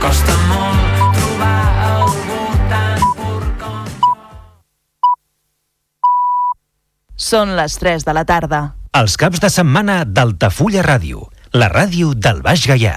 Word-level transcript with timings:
Costa 0.00 0.34
molt 0.48 1.16
trobar 1.18 1.56
algú 1.84 2.38
tan 2.70 3.02
pur 3.18 3.42
com 3.60 3.90
jo. 4.00 4.14
Són 7.20 7.52
les 7.58 7.76
3 7.82 8.06
de 8.08 8.14
la 8.16 8.24
tarda. 8.24 8.62
Els 8.96 9.18
caps 9.20 9.42
de 9.44 9.50
setmana 9.52 10.00
d'Altafulla 10.08 10.82
Ràdio, 10.86 11.28
la 11.52 11.68
ràdio 11.68 12.14
del 12.16 12.40
Baix 12.46 12.64
Gaià. 12.70 12.96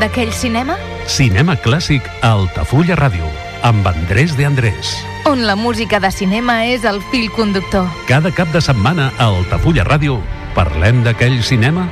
D'aquell 0.00 0.32
cinema 0.32 0.78
Cinema 1.10 1.56
clàssic 1.60 2.06
a 2.22 2.32
Altafulla 2.32 2.96
Ràdio, 2.96 3.28
amb 3.66 3.86
Andrés 3.86 4.36
de 4.36 4.46
Andrés. 4.48 4.96
on 5.28 5.44
la 5.46 5.54
música 5.56 6.00
de 6.00 6.10
cinema 6.10 6.64
és 6.64 6.84
el 6.84 7.02
fil 7.10 7.30
conductor. 7.30 7.86
Cada 8.08 8.32
cap 8.32 8.48
de 8.52 8.60
setmana 8.64 9.12
a 9.18 9.26
Altafulla 9.28 9.84
Ràdio 9.84 10.20
parlem 10.56 11.04
d'aquell 11.04 11.42
cinema 11.44 11.86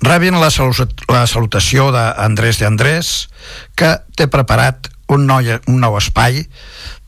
Rebin 0.00 0.40
la, 0.40 0.48
salut 0.50 1.04
la 1.12 1.26
salutació 1.28 1.90
d'Andrés 1.92 2.58
de 2.58 2.66
Andrés, 2.66 3.28
que 3.76 3.98
té 4.16 4.26
preparat 4.26 4.88
un, 5.12 5.26
nou, 5.28 5.44
un 5.68 5.76
nou 5.78 5.98
espai 6.00 6.46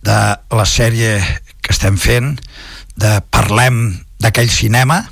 de 0.04 0.18
la 0.52 0.66
sèrie 0.68 1.16
que 1.62 1.72
estem 1.72 1.96
fent, 1.96 2.36
de 2.96 3.18
Parlem 3.32 3.84
d'aquell 4.22 4.50
cinema, 4.50 5.02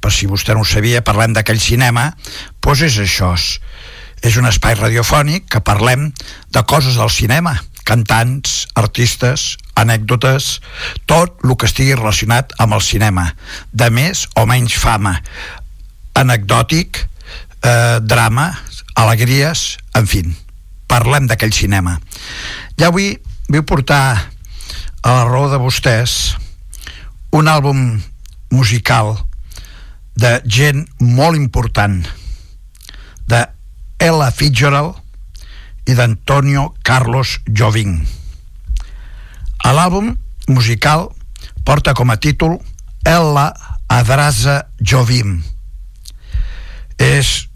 per 0.00 0.12
si 0.14 0.28
vostè 0.30 0.54
no 0.54 0.62
ho 0.62 0.68
sabia, 0.68 1.02
parlem 1.04 1.34
d'aquell 1.36 1.60
cinema, 1.60 2.12
doncs 2.62 2.84
és 2.86 2.98
això. 3.04 3.34
És 4.24 4.36
un 4.38 4.48
espai 4.48 4.74
radiofònic 4.74 5.46
que 5.52 5.62
parlem 5.62 6.08
de 6.54 6.62
coses 6.66 6.96
del 6.98 7.10
cinema, 7.10 7.54
cantants, 7.86 8.66
artistes, 8.74 9.56
anècdotes, 9.78 10.58
tot 11.06 11.38
el 11.44 11.54
que 11.56 11.68
estigui 11.68 11.94
relacionat 11.94 12.52
amb 12.58 12.76
el 12.76 12.82
cinema, 12.82 13.30
de 13.72 13.90
més 13.94 14.26
o 14.36 14.44
menys 14.46 14.74
fama, 14.76 15.14
anecdòtic, 16.18 17.04
eh, 17.62 17.98
drama, 18.02 18.50
alegries, 18.98 19.78
en 19.94 20.06
fi, 20.10 20.24
parlem 20.90 21.28
d'aquell 21.30 21.54
cinema. 21.54 21.98
I 22.78 22.88
avui 22.88 23.12
vull 23.48 23.64
portar 23.64 24.30
a 25.02 25.12
la 25.14 25.24
raó 25.28 25.48
de 25.50 25.58
vostès 25.62 26.36
un 27.32 27.48
àlbum 27.48 28.00
musical 28.50 29.14
de 30.18 30.38
gent 30.44 30.86
molt 30.98 31.36
important 31.38 32.00
de 33.28 33.42
Ella 34.02 34.30
Fitzgerald 34.34 34.96
i 35.88 35.94
d'Antonio 35.98 36.72
Carlos 36.82 37.38
Jobim. 37.46 38.00
L'àlbum 39.68 40.14
musical 40.48 41.10
porta 41.64 41.92
com 41.94 42.10
a 42.10 42.16
títol 42.16 42.56
Ella 43.04 43.52
Adrasa 43.88 44.62
Jovim. 44.80 45.42
És 46.98 47.48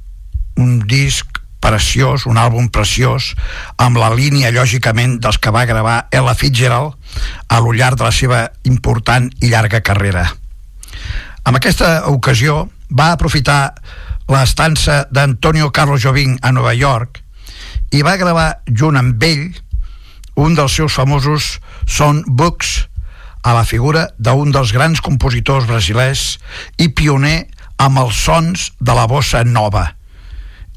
un 0.60 0.78
disc 0.86 1.31
preciós, 1.62 2.26
un 2.26 2.40
àlbum 2.40 2.68
preciós, 2.74 3.32
amb 3.78 4.00
la 4.02 4.10
línia, 4.12 4.52
lògicament, 4.52 5.20
dels 5.22 5.38
que 5.38 5.54
va 5.54 5.64
gravar 5.68 6.06
Ella 6.10 6.34
Fitzgerald 6.34 6.98
a 7.48 7.60
lo 7.62 7.72
llarg 7.72 8.00
de 8.00 8.08
la 8.08 8.12
seva 8.12 8.44
important 8.68 9.30
i 9.40 9.52
llarga 9.52 9.80
carrera. 9.80 10.26
En 11.46 11.58
aquesta 11.58 12.08
ocasió 12.10 12.66
va 12.90 13.12
aprofitar 13.14 13.74
l'estança 14.30 15.06
d'Antonio 15.10 15.70
Carlos 15.72 16.02
Jobim 16.02 16.36
a 16.42 16.52
Nova 16.52 16.74
York 16.74 17.22
i 17.92 18.02
va 18.02 18.18
gravar 18.20 18.62
junt 18.66 18.98
amb 18.98 19.22
ell 19.26 19.48
un 20.42 20.54
dels 20.56 20.78
seus 20.78 20.94
famosos 20.96 21.58
songbooks 21.86 22.72
a 23.42 23.52
la 23.56 23.64
figura 23.66 24.06
d'un 24.18 24.52
dels 24.54 24.72
grans 24.72 25.02
compositors 25.02 25.66
brasilers 25.66 26.38
i 26.78 26.88
pioner 26.88 27.48
amb 27.82 27.98
els 28.04 28.22
sons 28.24 28.70
de 28.78 28.94
la 28.94 29.08
bossa 29.10 29.42
nova. 29.44 29.90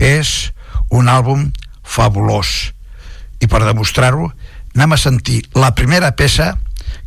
És 0.01 0.51
un 0.91 1.09
àlbum 1.11 1.49
fabulós. 1.83 2.71
I 3.41 3.47
per 3.51 3.63
demostrar-ho, 3.65 4.29
anem 4.75 4.95
a 4.95 4.99
sentir 4.99 5.43
la 5.55 5.73
primera 5.75 6.11
peça 6.15 6.55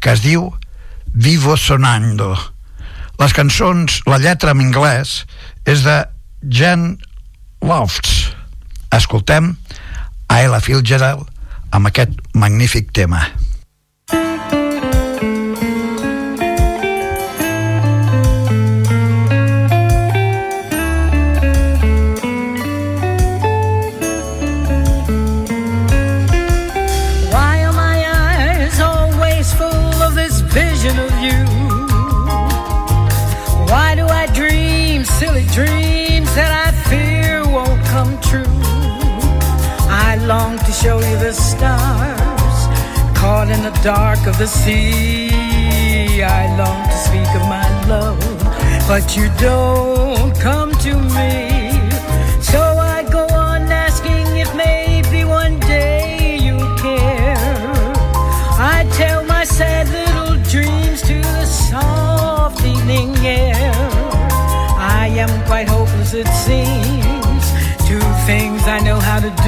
que 0.01 0.13
es 0.15 0.23
diu 0.25 0.51
Vivo 1.13 1.57
Sonando. 1.57 2.35
Les 3.19 3.35
cançons, 3.35 4.03
la 4.07 4.21
lletra 4.23 4.55
en 4.55 4.63
anglès 4.69 5.25
és 5.67 5.83
de 5.87 5.99
Jan 6.47 6.93
Lofts. 7.65 8.31
Escoltem 8.95 9.57
a 10.29 10.41
Ella 10.45 10.63
Fitzgerald 10.63 11.27
amb 11.75 11.91
aquest 11.91 12.15
magnífic 12.35 12.93
tema. 12.95 13.25
Dark 43.97 44.27
of 44.27 44.37
the 44.37 44.47
sea. 44.47 45.31
I 46.23 46.45
long 46.59 46.85
to 46.93 46.99
speak 47.09 47.31
of 47.39 47.45
my 47.57 47.69
love, 47.87 48.21
but 48.87 49.17
you 49.17 49.31
don't 49.41 50.39
come 50.39 50.73
to 50.87 50.93
me. 51.17 51.33
So 52.43 52.61
I 52.95 52.99
go 53.11 53.25
on 53.29 53.63
asking 53.87 54.27
if 54.37 54.55
maybe 54.55 55.25
one 55.25 55.59
day 55.61 56.37
you'll 56.37 56.77
care. 56.77 57.37
I 58.75 58.87
tell 58.93 59.25
my 59.25 59.45
sad 59.45 59.89
little 59.89 60.37
dreams 60.53 61.01
to 61.09 61.23
the 61.23 61.47
soft 61.47 62.63
evening 62.67 63.17
air. 63.25 63.73
I 65.01 65.07
am 65.25 65.33
quite 65.47 65.67
hopeless, 65.67 66.13
it 66.13 66.29
seems. 66.47 67.45
Two 67.89 68.07
things 68.29 68.61
I 68.77 68.81
know 68.85 69.01
how 69.01 69.19
to 69.19 69.31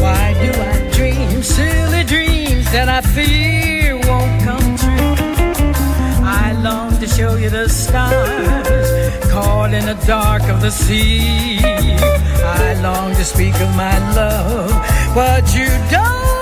Why 0.00 0.34
do 0.34 0.50
I 0.60 0.90
dream 0.92 1.42
silly 1.42 2.04
dreams 2.04 2.70
that 2.72 2.88
I 2.88 3.00
fear 3.00 3.94
won't 3.96 4.42
come 4.42 4.76
true? 4.76 5.72
I 6.24 6.52
long 6.62 6.98
to 6.98 7.06
show 7.06 7.36
you 7.36 7.48
the 7.48 7.68
stars 7.68 9.30
caught 9.30 9.72
in 9.72 9.86
the 9.86 9.98
dark 10.06 10.42
of 10.44 10.60
the 10.60 10.70
sea. 10.70 11.60
I 11.62 12.74
long 12.82 13.14
to 13.14 13.24
speak 13.24 13.54
of 13.54 13.74
my 13.74 13.96
love, 14.14 14.70
but 15.14 15.54
you 15.54 15.68
don't 15.90 16.41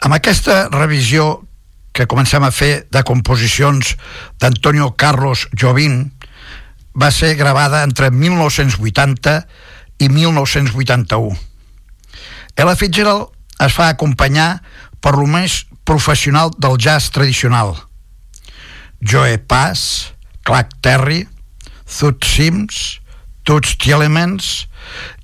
Amb 0.00 0.16
aquesta 0.16 0.70
revisió 0.72 1.42
que 1.92 2.06
comencem 2.08 2.44
a 2.46 2.52
fer 2.54 2.86
de 2.88 3.02
composicions 3.04 3.96
d'Antonio 4.40 4.94
Carlos 4.96 5.44
Jobim 5.52 6.06
va 6.96 7.10
ser 7.12 7.34
gravada 7.36 7.82
entre 7.84 8.08
1980 8.10 9.34
i 10.00 10.08
1981. 10.08 11.36
Ella 12.56 12.76
Fitzgerald 12.76 13.28
es 13.60 13.76
fa 13.76 13.90
acompanyar 13.92 14.62
per 15.04 15.12
lo 15.18 15.26
més 15.28 15.66
professional 15.84 16.54
del 16.56 16.78
jazz 16.80 17.10
tradicional. 17.12 17.76
Joe 19.04 19.36
Pass, 19.38 20.14
Clark 20.48 20.80
Terry, 20.80 21.26
Thud 21.84 22.24
Sims, 22.24 23.00
Toots 23.44 23.76
Tielemans 23.76 24.48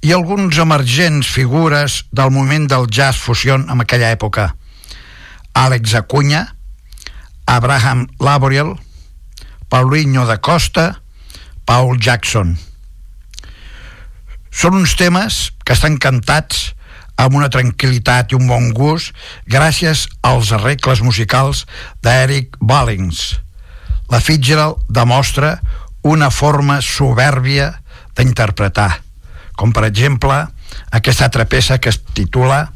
i 0.04 0.12
alguns 0.12 0.60
emergents 0.60 1.32
figures 1.32 2.02
del 2.12 2.32
moment 2.32 2.68
del 2.68 2.88
jazz 2.92 3.16
fusion 3.16 3.68
en 3.72 3.80
aquella 3.80 4.12
època. 4.12 4.50
Àlex 5.56 5.94
Acuña, 5.96 6.54
Abraham 7.46 8.06
Laboriel, 8.20 8.74
Paulinho 9.70 10.26
da 10.26 10.36
Costa, 10.36 11.00
Paul 11.64 11.96
Jackson. 11.96 12.58
Són 14.52 14.76
uns 14.76 14.92
temes 15.00 15.50
que 15.64 15.72
estan 15.72 15.96
cantats 15.96 16.76
amb 17.16 17.38
una 17.40 17.48
tranquil·litat 17.48 18.32
i 18.32 18.36
un 18.36 18.46
bon 18.50 18.68
gust 18.76 19.16
gràcies 19.48 20.04
als 20.20 20.52
arregles 20.52 21.00
musicals 21.00 21.64
d'Eric 22.04 22.60
Ballings. 22.60 23.40
La 24.12 24.20
Fitzgerald 24.20 24.84
demostra 24.92 25.56
una 26.04 26.28
forma 26.30 26.82
soberbia 26.84 27.72
d'interpretar, 28.14 29.00
com 29.56 29.72
per 29.72 29.88
exemple 29.88 30.36
aquesta 30.92 31.26
altra 31.26 31.48
peça 31.48 31.80
que 31.80 31.90
es 31.90 32.02
titula 32.12 32.66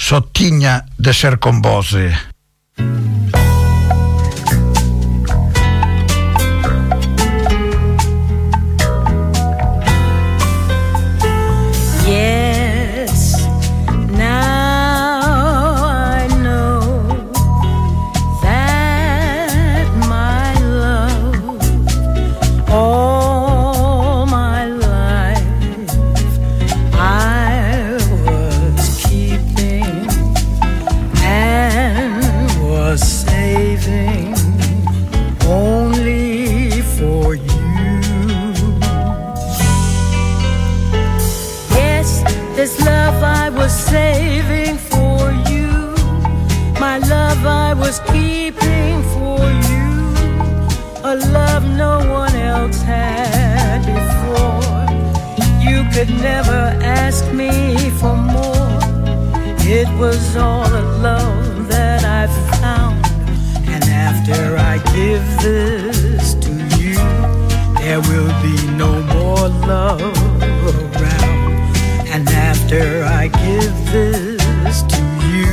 Sottigna 0.00 0.86
de 0.96 1.12
Sercombose. 1.12 2.16
Was 48.30 48.52
keeping 48.54 49.02
for 49.14 49.38
you. 49.68 49.90
A 51.04 51.16
love 51.32 51.64
no 51.64 51.98
one 52.10 52.34
else 52.34 52.82
had 52.82 53.80
before. 53.86 54.86
You 55.60 55.84
could 55.92 56.10
never 56.22 56.62
ask 56.82 57.24
me 57.32 57.76
for 58.00 58.16
more. 58.16 58.78
It 59.62 59.88
was 59.98 60.36
all 60.36 60.66
a 60.66 60.86
love 60.98 61.68
that 61.68 62.04
I 62.04 62.26
found. 62.60 63.04
And 63.68 63.84
after 63.84 64.56
I 64.56 64.78
give 64.94 65.24
this 65.42 66.34
to 66.34 66.52
you, 66.78 66.96
there 67.80 68.00
will 68.00 68.32
be 68.42 68.56
no 68.76 68.92
more 69.14 69.48
love 69.66 70.16
around. 70.66 71.76
And 72.08 72.28
after 72.28 73.04
I 73.04 73.28
give 73.28 73.74
this 73.92 74.82
to 74.82 75.02
you, 75.34 75.52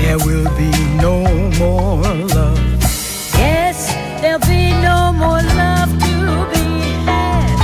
there 0.00 0.18
will 0.18 0.50
be 0.56 0.72
no 0.96 1.29
more 1.60 2.14
love. 2.36 2.58
Yes, 3.36 3.92
there'll 4.20 4.46
be 4.48 4.72
no 4.80 5.12
more 5.12 5.42
love 5.64 5.90
to 6.06 6.16
be 6.54 6.66
had. 7.08 7.58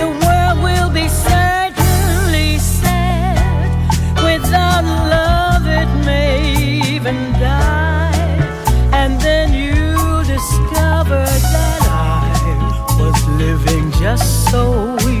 The 0.00 0.08
world 0.24 0.58
will 0.66 0.90
be 1.00 1.08
certainly 1.08 2.58
sad. 2.58 3.72
Without 4.22 4.84
love, 5.16 5.64
it 5.80 5.90
may 6.04 6.36
even 6.94 7.16
die. 7.40 8.12
And 8.92 9.18
then 9.26 9.48
you 9.54 9.72
discover 10.34 11.24
that 11.54 11.82
I 11.88 12.98
was 13.00 13.18
living 13.42 13.90
just 13.92 14.50
so 14.50 14.62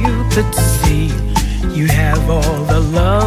you 0.04 0.14
could 0.34 0.52
see. 0.54 1.06
You 1.78 1.86
have 1.88 2.28
all 2.28 2.58
the 2.74 2.80
love 2.80 3.25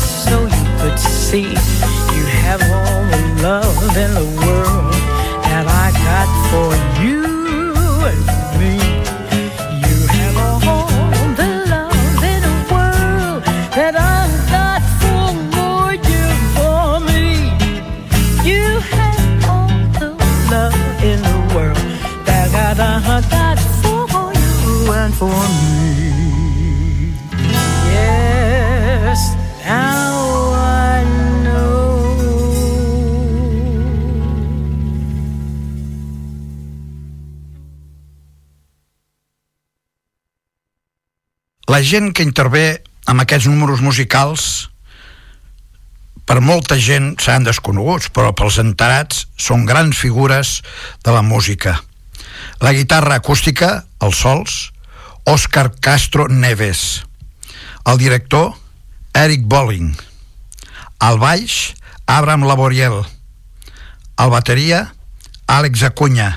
so 0.00 0.42
you 0.42 0.78
could 0.78 0.98
see. 0.98 1.89
Gent 41.90 42.12
que 42.14 42.22
intervé 42.26 42.82
amb 43.10 43.24
aquests 43.24 43.48
números 43.50 43.82
musicals 43.82 44.68
per 46.30 46.38
molta 46.38 46.76
gent 46.78 47.16
seran 47.18 47.42
desconeguts, 47.42 48.12
però 48.14 48.30
pels 48.38 48.60
enterats 48.62 49.24
són 49.34 49.64
grans 49.66 49.98
figures 49.98 50.60
de 51.02 51.14
la 51.14 51.24
música. 51.26 51.80
La 52.62 52.70
guitarra 52.76 53.16
acústica, 53.18 53.70
els 53.98 54.20
sols, 54.22 54.58
Òscar 55.26 55.72
Castro 55.82 56.28
Neves. 56.30 57.02
El 57.90 57.98
director, 57.98 58.52
Eric 59.14 59.42
Bolling. 59.50 59.90
El 61.02 61.18
baix, 61.18 61.74
Abraham 62.06 62.46
Laboriel. 62.46 63.00
El 64.20 64.30
bateria, 64.30 64.84
Àlex 65.50 65.82
Acuña. 65.88 66.30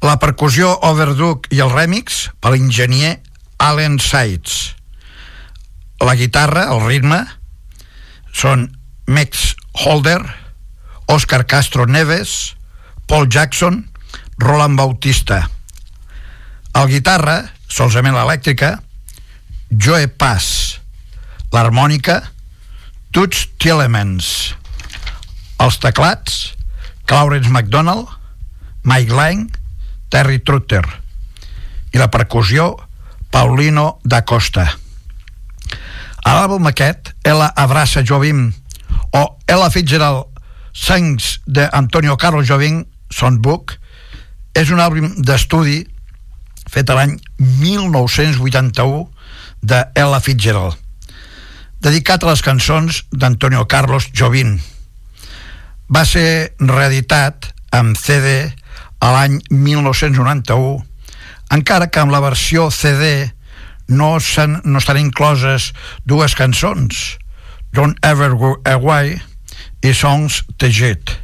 La 0.00 0.16
percussió 0.22 0.72
overdub 0.88 1.50
i 1.52 1.60
el 1.60 1.72
remix 1.72 2.30
per 2.40 2.54
l'enginyer 2.54 3.18
Allen 3.64 3.96
Sides. 3.98 4.76
La 6.04 6.12
guitarra, 6.20 6.66
el 6.74 6.82
ritme, 6.84 7.22
són 8.36 8.66
Max 9.08 9.54
Holder, 9.72 10.20
Oscar 11.08 11.46
Castro 11.48 11.86
Neves, 11.88 12.58
Paul 13.08 13.30
Jackson, 13.32 13.86
Roland 14.36 14.76
Bautista. 14.76 15.46
El 16.76 16.92
guitarra, 16.92 17.38
solament 17.64 18.12
l'elèctrica, 18.18 18.74
Joe 19.72 20.12
Pass. 20.12 20.76
L'harmònica, 21.56 22.20
Toots 23.16 23.46
Tielemans. 23.56 24.28
Els 25.56 25.80
teclats, 25.80 26.50
Clarence 27.08 27.48
McDonald, 27.48 28.12
Mike 28.84 29.14
Lang, 29.16 29.48
Terry 30.12 30.42
Trutter. 30.44 30.84
I 31.94 32.02
la 32.02 32.12
percussió, 32.12 32.74
Paulino 33.34 33.98
da 34.04 34.22
Costa. 34.22 34.62
A 36.22 36.34
l'àlbum 36.36 36.68
aquest, 36.70 37.10
Ella 37.26 37.48
abraça 37.58 38.04
Jovim 38.06 38.52
o 39.10 39.22
Ella 39.50 39.70
Fitzgerald 39.74 40.30
Sings 40.70 41.40
de 41.44 41.66
Antonio 41.72 42.14
Carlos 42.16 42.46
Jovim 42.46 42.84
Songbook 43.10 43.74
és 44.54 44.70
un 44.70 44.78
àlbum 44.78 45.10
d'estudi 45.26 45.80
fet 46.70 46.94
a 46.94 46.94
l'any 47.00 47.16
1981 47.58 49.02
de 49.66 49.82
Ella 49.98 50.22
Fitzgerald 50.22 50.78
dedicat 51.82 52.22
a 52.22 52.30
les 52.30 52.46
cançons 52.46 53.02
d'Antonio 53.10 53.66
Carlos 53.66 54.12
Jobim 54.14 54.60
va 55.90 56.06
ser 56.06 56.54
reeditat 56.62 57.50
amb 57.74 57.98
CD 57.98 58.46
a 59.02 59.10
l'any 59.18 59.40
1991 59.50 60.84
encara 61.52 61.88
que 61.90 62.00
amb 62.00 62.12
la 62.12 62.20
versió 62.24 62.70
CD 62.70 63.30
no, 63.88 64.16
s'han- 64.20 64.60
no 64.64 64.78
estan 64.78 64.98
incloses 64.98 65.72
dues 66.06 66.34
cançons. 66.34 67.18
Don't 67.74 67.98
Ever 68.06 68.30
Go 68.38 68.54
Away 68.64 69.18
i 69.82 69.92
Songs 69.94 70.44
to 70.58 70.68
Jet 70.70 71.18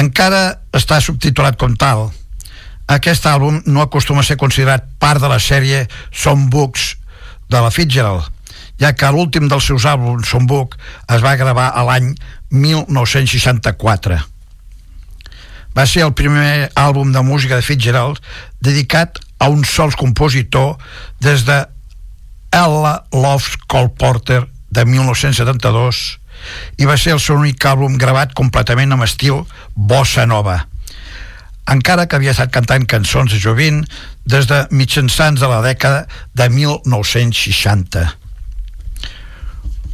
encara 0.00 0.60
està 0.76 1.00
subtitulat 1.02 1.56
com 1.60 1.74
tal. 1.76 2.10
Aquest 2.90 3.26
àlbum 3.26 3.60
no 3.66 3.82
acostuma 3.82 4.22
a 4.22 4.26
ser 4.26 4.36
considerat 4.40 4.86
part 5.02 5.20
de 5.22 5.28
la 5.30 5.38
sèrie 5.42 5.84
Songbooks 6.10 6.94
de 7.50 7.60
la 7.60 7.70
Fitzgerald 7.74 8.28
ja 8.80 8.94
que 8.96 9.10
l'últim 9.12 9.48
dels 9.50 9.66
seus 9.68 9.84
àlbums 9.84 10.30
Songbook 10.30 10.76
es 11.12 11.20
va 11.22 11.34
gravar 11.36 11.68
a 11.76 11.82
l'any 11.84 12.14
1964 12.50 14.16
va 15.76 15.86
ser 15.86 16.04
el 16.06 16.14
primer 16.18 16.70
àlbum 16.78 17.12
de 17.14 17.22
música 17.26 17.58
de 17.58 17.66
Fitzgerald 17.66 18.20
dedicat 18.60 19.20
a 19.38 19.48
un 19.48 19.64
sols 19.64 19.96
compositor 19.96 20.76
des 21.20 21.44
de 21.48 21.58
Ella 22.52 22.94
Loves 23.12 23.56
Cole 23.66 23.92
Porter 23.98 24.42
de 24.70 24.84
1972 24.84 26.02
i 26.80 26.88
va 26.88 26.96
ser 26.98 27.14
el 27.14 27.22
seu 27.22 27.38
únic 27.38 27.64
àlbum 27.68 27.98
gravat 28.00 28.34
completament 28.34 28.92
amb 28.92 29.04
estil 29.06 29.44
bossa 29.74 30.26
nova. 30.26 30.64
Encara 31.70 32.08
que 32.08 32.16
havia 32.16 32.32
estat 32.34 32.50
cantant 32.50 32.86
cançons 32.88 33.30
de 33.30 33.38
Jovin 33.38 33.84
des 34.26 34.48
de 34.50 34.64
mitjançants 34.70 35.40
de 35.40 35.50
la 35.50 35.60
dècada 35.62 36.06
de 36.34 36.48
1960 36.50 38.08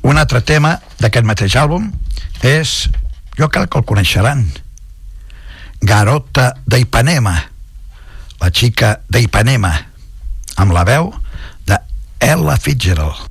un 0.06 0.18
altre 0.18 0.40
tema 0.46 0.76
d'aquest 1.00 1.26
mateix 1.26 1.56
àlbum 1.58 1.88
és 2.46 2.86
jo 3.38 3.48
crec 3.50 3.72
que 3.72 3.80
el 3.80 3.86
coneixeran 3.88 4.44
Garota 5.86 6.48
d'Ipanema. 6.66 7.34
La 8.42 8.50
xica 8.50 8.96
d'Ipanema. 9.06 9.70
Amb 10.58 10.74
la 10.74 10.82
veu 10.88 11.12
de 11.70 11.78
Ella 12.18 12.58
Fitzgerald 12.58 13.30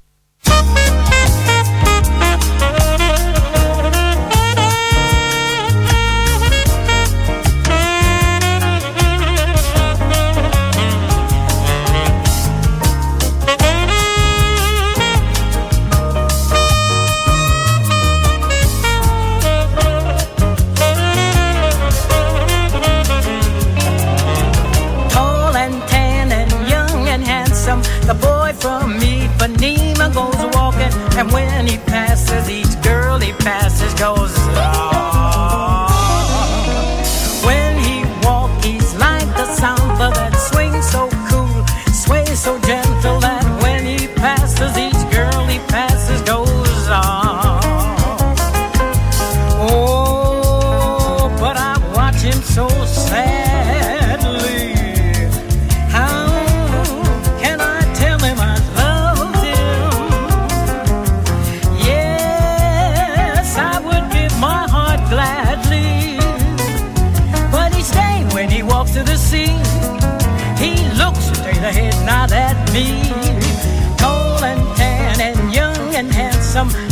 Ipanema 29.56 30.14
goes 30.14 30.56
walking, 30.56 30.92
and 31.18 31.32
when 31.32 31.68
he 31.68 31.78
passes, 31.78 32.50
each 32.50 32.82
girl 32.84 33.20
he 33.20 33.32
passes 33.34 33.94
goes. 33.94 34.34
"Ah." 34.58 35.05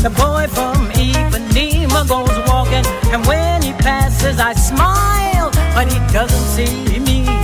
The 0.03 0.09
boy 0.09 0.45
from 0.49 0.89
Ipanema 0.91 2.05
goes 2.05 2.37
walking, 2.49 2.85
and 3.13 3.25
when 3.25 3.61
he 3.61 3.71
passes, 3.71 4.37
I 4.37 4.53
smile, 4.53 5.49
but 5.73 5.89
he 5.91 5.99
doesn't 6.11 6.45
see 6.55 6.99
me. 6.99 7.42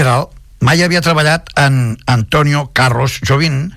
Fitzgerald 0.00 0.32
mai 0.64 0.80
havia 0.80 1.02
treballat 1.04 1.50
en 1.60 1.98
Antonio 2.08 2.70
Carlos 2.72 3.18
Jobim, 3.20 3.68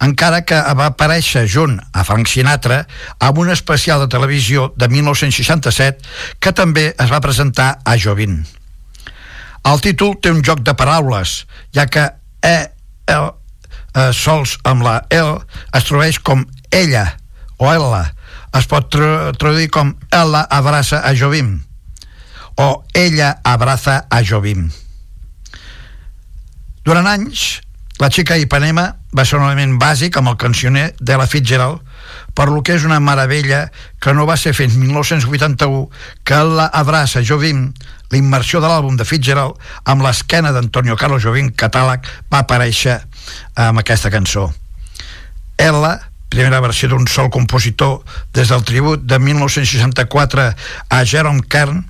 encara 0.00 0.38
que 0.48 0.56
va 0.56 0.86
aparèixer 0.88 1.42
junt 1.52 1.74
a 1.92 2.04
Frank 2.08 2.30
Sinatra 2.32 2.78
amb 3.20 3.42
un 3.42 3.50
especial 3.52 4.00
de 4.00 4.08
televisió 4.08 4.70
de 4.80 4.88
1967 4.88 6.40
que 6.40 6.52
també 6.56 6.86
es 6.96 7.12
va 7.12 7.20
presentar 7.20 7.66
a 7.84 7.96
Jobim. 8.00 8.38
El 9.68 9.84
títol 9.84 10.14
té 10.16 10.32
un 10.32 10.40
joc 10.40 10.62
de 10.64 10.72
paraules, 10.72 11.42
ja 11.76 11.84
que 11.92 12.06
E, 12.40 12.56
el, 13.12 13.28
eh, 13.92 14.08
sols 14.16 14.56
amb 14.64 14.80
la 14.80 15.02
L 15.12 15.36
es 15.76 15.84
tradueix 15.90 16.22
com 16.24 16.46
ella 16.70 17.04
o 17.60 17.68
ella. 17.68 18.14
Es 18.56 18.64
pot 18.64 18.88
tra 18.88 19.36
traduir 19.36 19.68
com 19.68 19.92
ella 20.08 20.46
abraça 20.48 21.04
a 21.04 21.12
Jobim 21.12 21.58
o 22.56 22.82
ella 22.94 23.42
abraza 23.44 24.06
a 24.08 24.24
Jobim. 24.24 24.70
Durant 26.86 27.08
anys, 27.10 27.40
la 27.98 28.06
xica 28.14 28.36
Ipanema 28.38 28.84
va 29.10 29.24
ser 29.26 29.40
un 29.40 29.46
element 29.48 29.72
bàsic 29.82 30.20
amb 30.20 30.30
el 30.30 30.36
cancioner 30.38 30.84
de 31.00 31.16
la 31.18 31.26
Fitzgerald, 31.26 31.80
per 32.30 32.46
lo 32.46 32.60
que 32.62 32.76
és 32.76 32.84
una 32.86 33.00
meravella 33.02 33.64
que 33.98 34.14
no 34.14 34.26
va 34.28 34.36
ser 34.38 34.52
fins 34.54 34.76
1981 34.78 35.88
que 36.22 36.38
la 36.46 36.68
abraça 36.70 37.24
Jovim, 37.26 37.72
la 38.12 38.20
immersió 38.20 38.62
de 38.62 38.70
l'àlbum 38.70 39.00
de 39.00 39.08
Fitzgerald 39.08 39.58
amb 39.82 40.06
l'esquena 40.06 40.54
d'Antonio 40.54 40.94
Carlos 40.94 41.26
Jovim, 41.26 41.50
catàleg, 41.50 42.06
va 42.30 42.44
aparèixer 42.44 43.00
amb 43.66 43.82
aquesta 43.82 44.14
cançó. 44.14 44.52
Ella, 45.58 45.96
primera 46.30 46.62
versió 46.62 46.92
d'un 46.92 47.10
sol 47.10 47.34
compositor 47.34 48.04
des 48.30 48.54
del 48.54 48.62
tribut 48.62 49.02
de 49.02 49.18
1964 49.18 50.50
a 50.54 51.04
Jerome 51.04 51.42
Kern, 51.50 51.82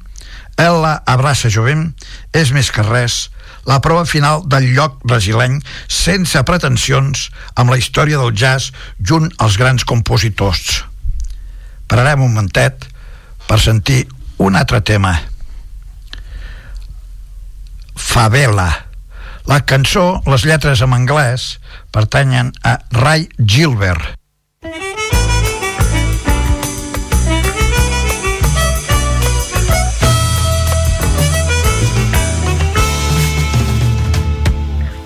Ella 0.57 1.03
abraça 1.05 1.53
Jovim, 1.53 1.91
és 2.33 2.49
més 2.57 2.73
que 2.73 2.81
res 2.81 3.27
la 3.66 3.81
prova 3.83 4.07
final 4.07 4.44
del 4.46 4.70
lloc 4.74 5.00
brasileny 5.05 5.59
sense 5.90 6.42
pretensions 6.46 7.29
amb 7.59 7.72
la 7.72 7.79
història 7.81 8.20
del 8.22 8.35
jazz 8.35 8.72
junt 8.98 9.33
als 9.42 9.59
grans 9.59 9.85
compositors. 9.85 10.85
Pararem 11.90 12.22
un 12.22 12.35
momentet 12.35 12.87
per 13.46 13.59
sentir 13.62 14.05
un 14.42 14.57
altre 14.59 14.81
tema. 14.83 15.14
Favela. 17.96 18.68
La 19.46 19.61
cançó, 19.62 20.22
les 20.26 20.42
lletres 20.42 20.83
en 20.83 20.94
anglès, 20.94 21.59
pertanyen 21.94 22.50
a 22.66 22.81
Ray 22.90 23.29
Gilbert. 23.38 24.16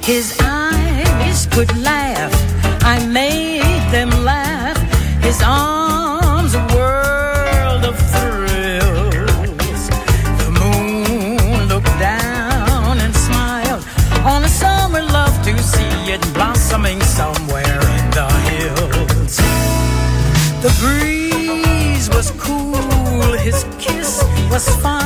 His 0.03 0.37
eyes 0.43 1.47
could 1.47 1.77
laugh. 1.77 2.33
I 2.83 3.05
made 3.07 3.83
them 3.93 4.11
laugh. 4.25 4.79
His 5.23 5.41
arms 5.45 6.55
a 6.55 6.67
world 6.75 7.85
of 7.85 7.97
thrills. 8.13 9.83
The 10.43 10.51
moon 10.61 11.69
looked 11.69 11.95
down 11.99 12.99
and 12.99 13.15
smiled 13.15 13.85
on 14.25 14.43
a 14.45 14.49
summer 14.49 15.03
love 15.03 15.37
to 15.45 15.57
see 15.63 16.13
it 16.13 16.23
blossoming 16.35 17.01
somewhere 17.03 17.81
in 17.99 18.11
the 18.11 18.29
hills. 18.51 19.37
The 20.65 20.73
breeze 20.81 22.09
was 22.11 22.33
cool, 22.39 23.37
his 23.39 23.65
kiss 23.79 24.25
was 24.51 24.67
fire. 24.77 25.00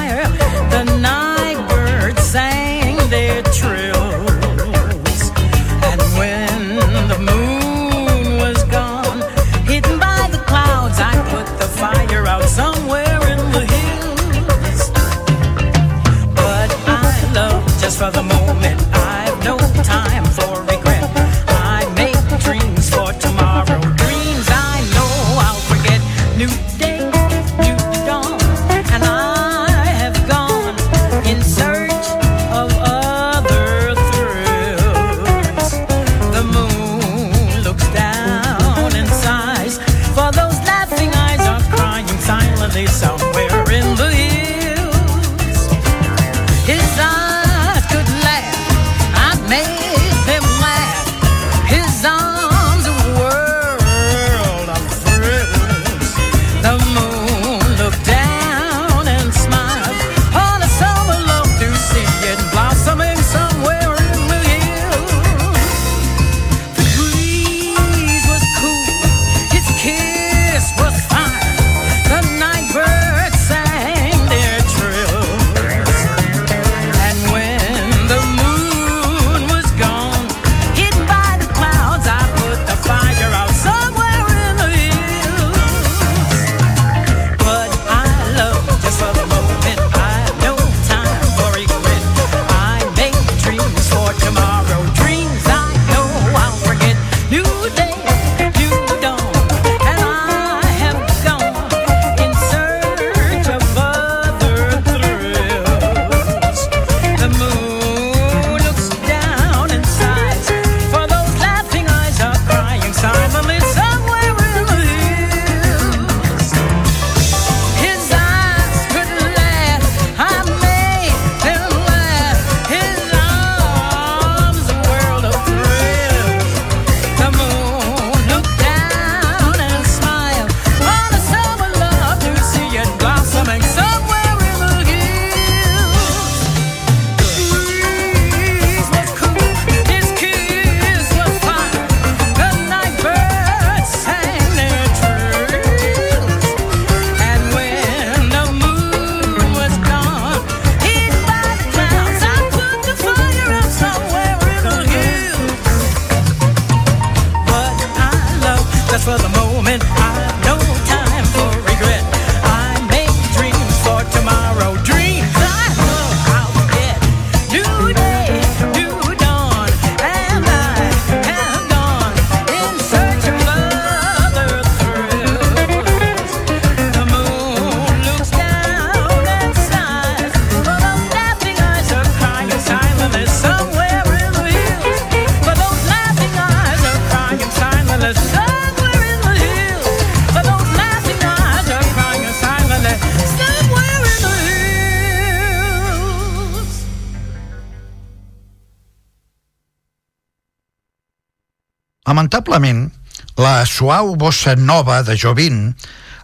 Suau 203.85 204.17
bossa 204.17 204.57
nova 204.57 205.03
de 205.05 205.13
Jobim, 205.13 205.75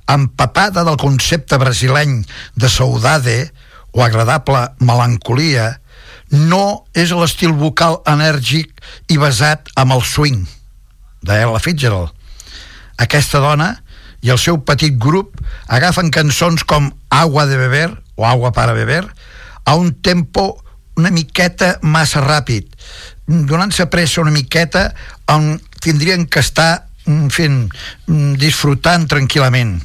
empapada 0.09 0.81
del 0.81 0.97
concepte 0.97 1.59
brasileny 1.61 2.25
de 2.57 2.69
saudade 2.73 3.53
o 3.93 4.01
agradable 4.01 4.63
melancolia, 4.81 5.77
no 6.33 6.89
és 6.97 7.13
l'estil 7.13 7.53
vocal 7.53 7.99
enèrgic 8.09 8.73
i 9.13 9.21
basat 9.21 9.69
amb 9.77 9.93
el 9.93 10.01
swing 10.01 10.49
de 11.21 11.37
Ella 11.37 11.61
Fitzgerald. 11.61 12.17
Aquesta 12.97 13.45
dona 13.45 13.75
i 14.25 14.33
el 14.33 14.41
seu 14.41 14.63
petit 14.65 14.97
grup 14.97 15.37
agafen 15.69 16.09
cançons 16.09 16.65
com 16.65 16.89
Agua 17.13 17.45
de 17.45 17.61
beber 17.61 17.91
o 18.17 18.25
Agua 18.25 18.57
para 18.57 18.73
beber 18.73 19.05
a 19.69 19.77
un 19.77 19.93
tempo 20.01 20.65
una 20.97 21.13
miqueta 21.13 21.77
massa 21.83 22.25
ràpid, 22.25 22.73
donant-se 23.29 23.85
pressa 23.93 24.25
una 24.25 24.33
miqueta 24.33 24.95
on 25.29 25.59
tindrien 25.85 26.25
que 26.25 26.41
estar 26.41 26.89
fent, 27.35 27.71
mm, 28.07 28.35
disfrutant 28.41 29.09
tranquil·lament. 29.11 29.79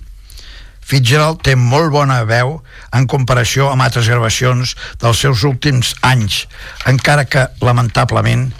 Fitzgerald 0.86 1.42
té 1.42 1.56
molt 1.58 1.90
bona 1.94 2.20
veu 2.30 2.60
en 2.94 3.08
comparació 3.10 3.72
amb 3.72 3.82
altres 3.82 4.10
gravacions 4.12 4.76
dels 5.02 5.24
seus 5.24 5.42
últims 5.48 5.96
anys, 6.06 6.44
encara 6.86 7.26
que, 7.26 7.48
lamentablement, 7.66 8.52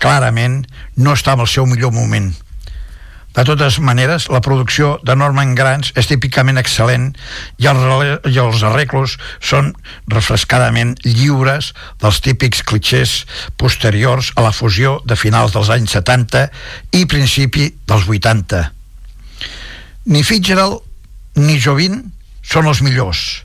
clarament, 0.00 0.66
no 0.96 1.16
està 1.16 1.32
en 1.36 1.46
el 1.46 1.48
seu 1.48 1.66
millor 1.66 1.94
moment. 1.96 2.34
De 3.30 3.44
totes 3.46 3.78
maneres, 3.78 4.26
la 4.26 4.40
producció 4.42 4.96
de 5.06 5.14
Norman 5.14 5.54
Granz 5.54 5.92
és 5.94 6.08
típicament 6.10 6.58
excel·lent 6.58 7.12
i 7.62 7.68
els, 7.70 7.84
i 8.26 8.40
els 8.42 8.64
arreglos 8.66 9.14
són 9.38 9.70
refrescadament 10.10 10.96
lliures 11.06 11.70
dels 12.02 12.18
típics 12.24 12.64
clichés 12.66 13.14
posteriors 13.60 14.32
a 14.34 14.42
la 14.48 14.52
fusió 14.56 14.98
de 15.06 15.14
finals 15.14 15.54
dels 15.54 15.70
anys 15.70 15.94
70 15.94 16.48
i 16.98 17.06
principi 17.06 17.70
dels 17.86 18.10
80. 18.10 18.64
Ni 20.10 20.26
Fitzgerald 20.26 20.82
ni 21.38 21.60
Jovin 21.62 22.02
són 22.42 22.66
els 22.66 22.82
millors. 22.82 23.44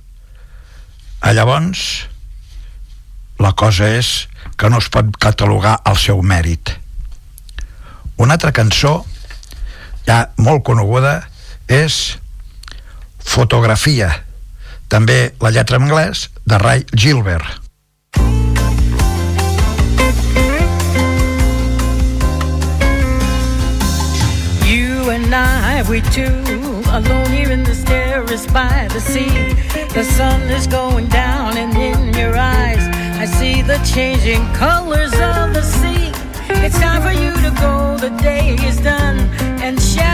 A 1.22 1.30
llavors, 1.38 2.08
la 3.38 3.54
cosa 3.54 3.92
és 3.94 4.26
que 4.58 4.70
no 4.72 4.82
es 4.82 4.90
pot 4.90 5.14
catalogar 5.22 5.78
el 5.86 5.98
seu 6.02 6.26
mèrit. 6.26 6.74
Una 8.18 8.40
altra 8.40 8.56
cançó 8.56 9.04
ja 10.06 10.26
molt 10.38 10.64
coneguda 10.66 11.22
és 11.68 12.18
Fotografia 13.26 14.12
també 14.88 15.34
la 15.42 15.50
lletra 15.50 15.80
en 15.80 15.88
anglès 15.88 16.28
de 16.46 16.60
Ray 16.62 16.86
Gilbert 16.94 17.62
You 24.66 25.12
and 25.12 25.34
I, 25.34 25.84
we 25.90 26.02
two, 26.02 26.32
alone 26.90 27.30
here 27.30 27.52
in 27.52 27.64
this 27.64 27.84
terrace 27.84 28.48
by 28.48 28.88
the 28.92 29.00
sea. 29.00 29.54
The 29.94 30.04
sun 30.04 30.42
is 30.50 30.66
going 30.66 31.08
down, 31.10 31.58
and 31.58 31.76
in 31.78 32.14
your 32.14 32.36
eyes, 32.36 32.84
I 33.20 33.26
see 33.26 33.62
the 33.62 33.78
changing 33.86 34.44
colors 34.54 35.14
of 35.14 35.54
the 35.54 35.62
sea. 35.62 36.12
It's 36.66 36.80
time 36.80 37.04
for 37.04 37.12
you 37.12 37.32
to 37.46 37.52
go, 37.62 37.98
the 37.98 38.10
day 38.22 38.56
is 38.66 38.80
done, 38.82 39.30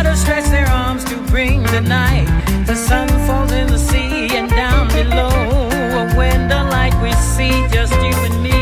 shadows 0.01 0.21
stretch 0.21 0.45
their 0.45 0.67
arms 0.67 1.03
to 1.03 1.15
bring 1.27 1.61
the 1.63 1.81
night. 1.81 2.25
The 2.65 2.75
sun 2.75 3.07
falls 3.27 3.51
in 3.51 3.67
the 3.67 3.77
sea, 3.77 4.35
and 4.35 4.49
down 4.49 4.87
below, 4.87 5.29
a 6.01 6.17
window 6.17 6.63
light 6.75 6.95
we 7.03 7.11
see, 7.13 7.53
just 7.69 7.93
you 7.93 8.15
and 8.27 8.37
me. 8.41 8.61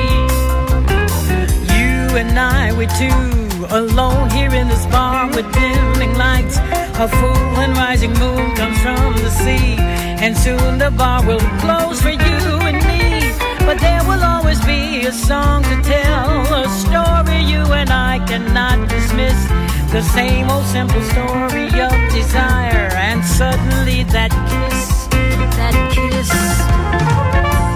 You 1.78 2.18
and 2.22 2.38
I, 2.38 2.74
we 2.74 2.88
two, 3.00 3.24
alone 3.74 4.30
here 4.32 4.54
in 4.54 4.68
this 4.68 4.86
bar 4.88 5.28
with 5.28 5.48
dimming 5.54 6.14
lights. 6.18 6.58
A 7.06 7.08
full 7.08 7.56
and 7.64 7.74
rising 7.78 8.14
moon 8.20 8.54
comes 8.56 8.78
from 8.82 9.14
the 9.24 9.30
sea, 9.30 9.78
and 10.26 10.36
soon 10.36 10.78
the 10.78 10.92
bar 10.92 11.26
will 11.26 11.46
close 11.64 12.02
for 12.02 12.10
you 12.28 12.40
and 12.70 12.80
me. 12.90 13.32
But 13.66 13.80
there 13.80 14.04
will 14.04 14.24
always 14.24 14.60
be 14.66 15.06
a 15.06 15.14
song 15.14 15.64
to 15.64 15.76
tell, 15.84 16.54
a 16.64 16.68
story 16.84 17.40
you 17.44 17.64
and 17.80 17.90
I 17.92 18.20
cannot 18.28 18.90
dismiss. 18.90 19.40
The 19.92 20.04
same 20.04 20.50
old 20.52 20.66
simple 20.66 21.02
story 21.02 21.66
of 21.82 22.14
desire, 22.14 22.92
and 22.94 23.26
suddenly 23.26 24.04
that 24.04 24.30
kiss, 24.48 25.08
that 25.58 25.74
kiss. 25.92 27.69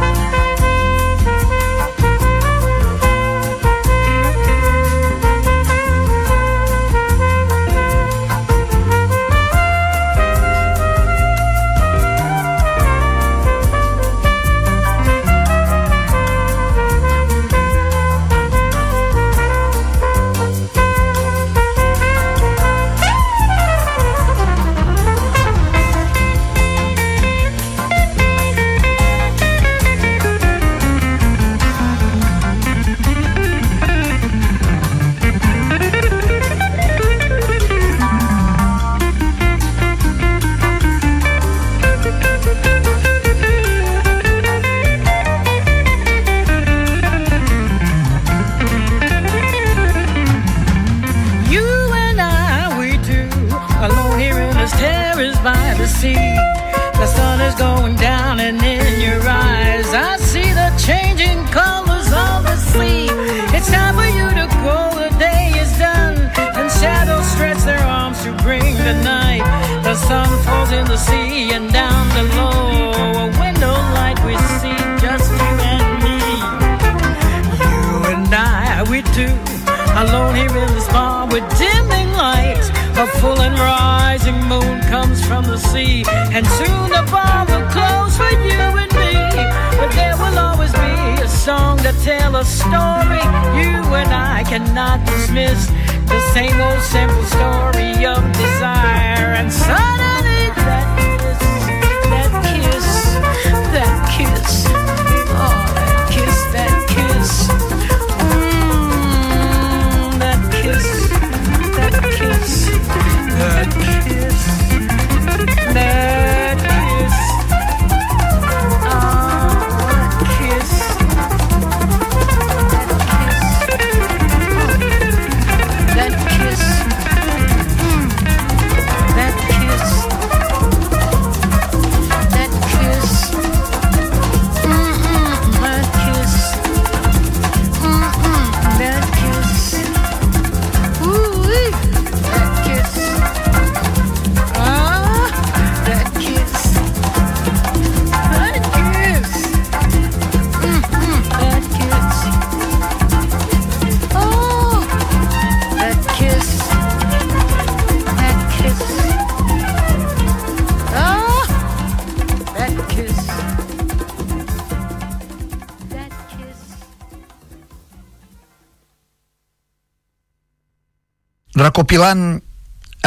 Recopilant 171.63 172.41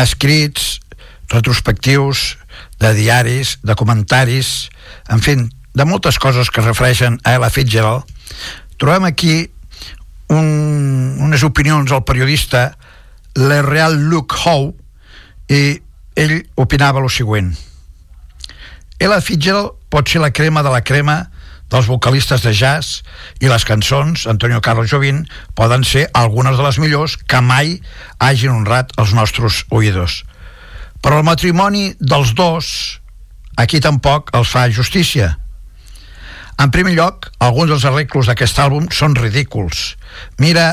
escrits 0.00 0.80
retrospectius 1.32 2.36
de 2.80 2.92
diaris, 2.96 3.58
de 3.62 3.74
comentaris 3.76 4.70
en 5.12 5.20
fi, 5.20 5.36
de 5.76 5.84
moltes 5.84 6.18
coses 6.22 6.50
que 6.50 6.62
es 6.62 6.68
refereixen 6.68 7.20
a 7.24 7.36
Ella 7.36 7.52
Fitzgerald 7.52 8.08
trobem 8.80 9.04
aquí 9.04 9.50
un, 10.28 11.16
unes 11.20 11.44
opinions 11.46 11.90
del 11.90 12.04
periodista 12.04 12.76
Le 13.36 13.62
Real 13.62 13.96
Luke 14.08 14.36
Howe 14.44 14.72
i 15.52 15.78
ell 16.16 16.38
opinava 16.56 17.02
el 17.04 17.10
següent. 17.12 17.52
Ella 18.98 19.20
Fitzgerald 19.20 19.76
pot 19.92 20.08
ser 20.08 20.22
la 20.24 20.32
crema 20.32 20.64
de 20.64 20.72
la 20.72 20.82
crema 20.82 21.18
dels 21.70 21.88
vocalistes 21.90 22.44
de 22.44 22.52
jazz 22.54 23.02
i 23.42 23.50
les 23.50 23.64
cançons 23.66 24.26
Antonio 24.30 24.60
Carlos 24.62 24.90
Jobim 24.90 25.24
poden 25.58 25.84
ser 25.84 26.06
algunes 26.14 26.56
de 26.56 26.66
les 26.66 26.78
millors 26.82 27.16
que 27.16 27.40
mai 27.42 27.80
hagin 28.18 28.54
honrat 28.54 28.94
els 29.00 29.14
nostres 29.16 29.64
oïdors. 29.70 30.22
Però 31.02 31.18
el 31.18 31.26
matrimoni 31.26 31.90
dels 31.98 32.34
dos 32.38 33.00
aquí 33.56 33.80
tampoc 33.80 34.30
els 34.36 34.52
fa 34.52 34.68
justícia. 34.70 35.36
En 36.56 36.70
primer 36.72 36.94
lloc, 36.96 37.28
alguns 37.38 37.68
dels 37.72 37.84
arreglos 37.84 38.30
d'aquest 38.30 38.58
àlbum 38.62 38.88
són 38.94 39.16
ridículs. 39.18 39.96
Mira 40.40 40.68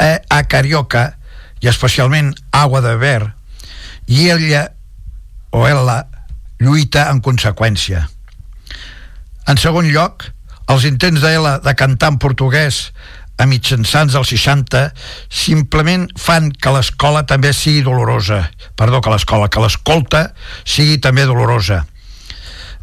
eh, 0.00 0.18
a 0.18 0.42
Carioca 0.50 1.12
i 1.62 1.70
especialment 1.70 2.32
Agua 2.50 2.82
de 2.82 2.96
Ver 2.98 3.20
i 4.10 4.28
ella 4.30 4.66
o 5.54 5.68
ella 5.68 6.02
lluita 6.58 7.08
en 7.12 7.22
conseqüència. 7.22 8.08
En 9.48 9.60
segon 9.60 9.90
lloc, 9.92 10.24
els 10.72 10.86
intents 10.88 11.20
d'ella 11.20 11.58
de 11.64 11.74
cantar 11.76 12.14
en 12.14 12.18
portuguès 12.22 12.88
a 13.36 13.46
mitjançants 13.50 14.14
dels 14.14 14.30
60 14.30 14.84
simplement 15.32 16.06
fan 16.20 16.50
que 16.52 16.72
l'escola 16.72 17.24
també 17.28 17.52
sigui 17.52 17.82
dolorosa. 17.84 18.44
Perdó, 18.78 19.02
que 19.02 19.12
l'escola, 19.12 19.50
que 19.50 19.62
l'escolta 19.62 20.28
sigui 20.64 21.00
també 21.02 21.26
dolorosa. 21.28 21.82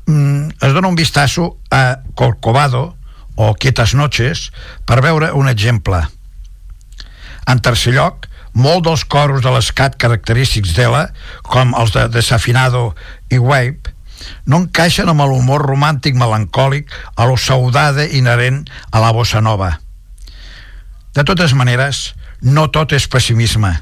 Mm, 0.05 0.57
es 0.61 0.73
dona 0.73 0.89
un 0.91 0.99
vistasso 0.99 1.55
a 1.71 2.01
Corcovado 2.15 2.97
o 3.35 3.53
Quietas 3.55 3.95
Noches 3.95 4.49
per 4.85 5.01
veure 5.01 5.31
un 5.33 5.49
exemple. 5.49 6.03
En 7.47 7.61
tercer 7.63 7.95
lloc, 7.95 8.27
molt 8.53 8.83
dels 8.85 9.05
coros 9.07 9.41
de 9.41 9.53
l'escat 9.53 9.95
característics 9.97 10.75
d'ella, 10.75 11.07
com 11.47 11.73
els 11.79 11.93
de 11.95 12.07
Desafinado 12.11 12.91
i 13.31 13.39
Wave, 13.39 13.95
no 14.45 14.63
encaixen 14.63 15.09
amb 15.11 15.25
l'humor 15.25 15.65
romàntic 15.65 16.17
melancòlic 16.17 16.91
a 17.15 17.27
lo 17.29 17.37
saudade 17.37 18.07
inherent 18.17 18.63
a 18.91 19.01
la 19.03 19.11
bossa 19.15 19.41
nova. 19.41 19.77
De 21.13 21.23
totes 21.27 21.53
maneres, 21.53 22.13
no 22.41 22.69
tot 22.71 22.93
és 22.95 23.07
pessimisme, 23.11 23.73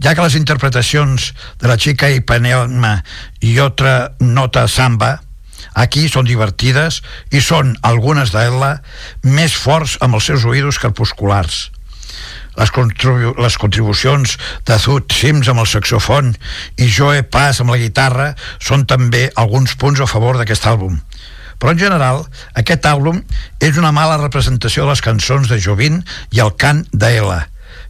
ja 0.00 0.14
que 0.14 0.24
les 0.24 0.36
interpretacions 0.38 1.32
de 1.60 1.68
la 1.68 1.78
xica 1.78 2.10
Ipanema 2.10 2.96
i 3.40 3.58
altra 3.58 4.14
nota 4.20 4.66
samba 4.68 5.18
aquí 5.74 6.08
són 6.08 6.26
divertides 6.28 7.00
i 7.32 7.40
són 7.40 7.74
algunes 7.82 8.32
d'ella 8.34 8.78
més 9.22 9.54
forts 9.54 9.96
amb 10.04 10.18
els 10.18 10.30
seus 10.30 10.44
oïdos 10.48 10.80
crepusculars 10.82 11.73
les, 12.58 12.70
contribu 12.74 13.34
les 13.40 13.56
contribucions 13.60 14.36
de 14.66 14.78
Zut 14.78 15.14
Sims 15.14 15.50
amb 15.50 15.64
el 15.64 15.70
saxofon 15.70 16.32
i 16.80 16.88
Joe 16.88 17.24
Pass 17.26 17.62
amb 17.62 17.74
la 17.74 17.80
guitarra 17.82 18.30
són 18.62 18.86
també 18.90 19.26
alguns 19.40 19.76
punts 19.80 20.02
a 20.02 20.08
favor 20.10 20.38
d'aquest 20.38 20.68
àlbum. 20.70 21.00
Però 21.58 21.72
en 21.72 21.80
general, 21.80 22.24
aquest 22.58 22.86
àlbum 22.90 23.20
és 23.62 23.78
una 23.80 23.92
mala 23.94 24.18
representació 24.20 24.84
de 24.84 24.92
les 24.92 25.04
cançons 25.04 25.50
de 25.50 25.60
Jovin 25.62 26.02
i 26.34 26.42
el 26.44 26.54
cant 26.60 26.84
d'Ela. 26.92 27.44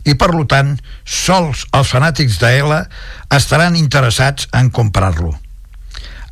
I 0.05 0.15
per 0.21 0.31
tant, 0.49 0.77
sols 1.05 1.65
els 1.73 1.95
fanàtics 1.95 2.37
d'Ela 2.41 2.85
estaran 3.33 3.77
interessats 3.77 4.49
en 4.53 4.71
comprar-lo 4.71 5.35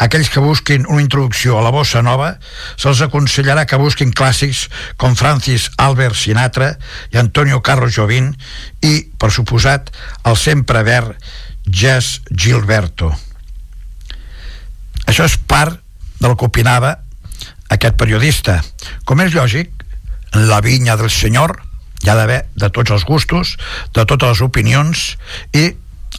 aquells 0.03 0.31
que 0.33 0.43
busquin 0.43 0.87
una 0.89 1.03
introducció 1.03 1.59
a 1.59 1.63
la 1.65 1.71
bossa 1.75 2.03
nova 2.03 2.33
se'ls 2.81 3.03
aconsellarà 3.07 3.67
que 3.69 3.79
busquin 3.81 4.11
clàssics 4.11 4.67
com 4.99 5.15
Francis 5.19 5.69
Albert 5.79 6.19
Sinatra 6.19 6.73
i 7.13 7.21
Antonio 7.21 7.61
Carlos 7.63 7.95
Jobim 7.95 8.33
i, 8.83 8.95
per 9.19 9.31
suposat, 9.31 9.93
el 10.27 10.39
sempre 10.41 10.83
verd 10.87 11.15
Jazz 11.67 12.21
Gilberto. 12.31 13.13
Això 15.07 15.27
és 15.29 15.39
part 15.39 15.79
del 16.23 16.35
que 16.39 16.49
opinava 16.49 16.97
aquest 17.73 17.99
periodista. 17.99 18.61
Com 19.05 19.23
és 19.23 19.35
lògic, 19.35 19.71
en 20.33 20.49
la 20.49 20.63
vinya 20.65 20.97
del 20.99 21.13
senyor 21.13 21.59
hi 22.03 22.11
ha 22.11 22.17
d'haver 22.19 22.41
de 22.59 22.71
tots 22.75 22.91
els 22.91 23.07
gustos, 23.07 23.55
de 23.95 24.05
totes 24.09 24.35
les 24.35 24.43
opinions 24.43 25.05
i 25.55 25.69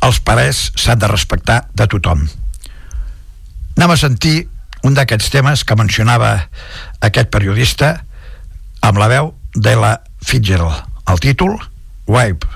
els 0.03 0.23
parers 0.23 0.69
s'han 0.79 1.03
de 1.03 1.11
respectar 1.11 1.65
de 1.75 1.89
tothom. 1.91 2.23
Anem 3.77 3.91
a 3.91 3.97
sentir 3.97 4.47
un 4.85 4.93
d'aquests 4.93 5.31
temes 5.33 5.63
que 5.65 5.77
mencionava 5.79 6.33
aquest 7.01 7.31
periodista 7.33 7.95
amb 8.85 8.99
la 9.01 9.09
veu 9.09 9.31
de 9.55 9.75
la 9.79 9.95
Fitzgerald. 10.23 10.83
El 11.09 11.19
títol, 11.19 11.57
Wipe. 12.07 12.47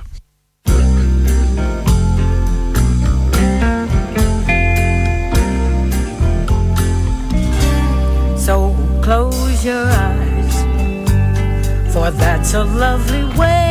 So 8.38 8.75
close 9.01 9.65
your 9.65 9.84
eyes, 9.84 10.56
for 11.91 12.12
that's 12.12 12.53
a 12.53 12.63
lovely 12.63 13.25
way 13.36 13.66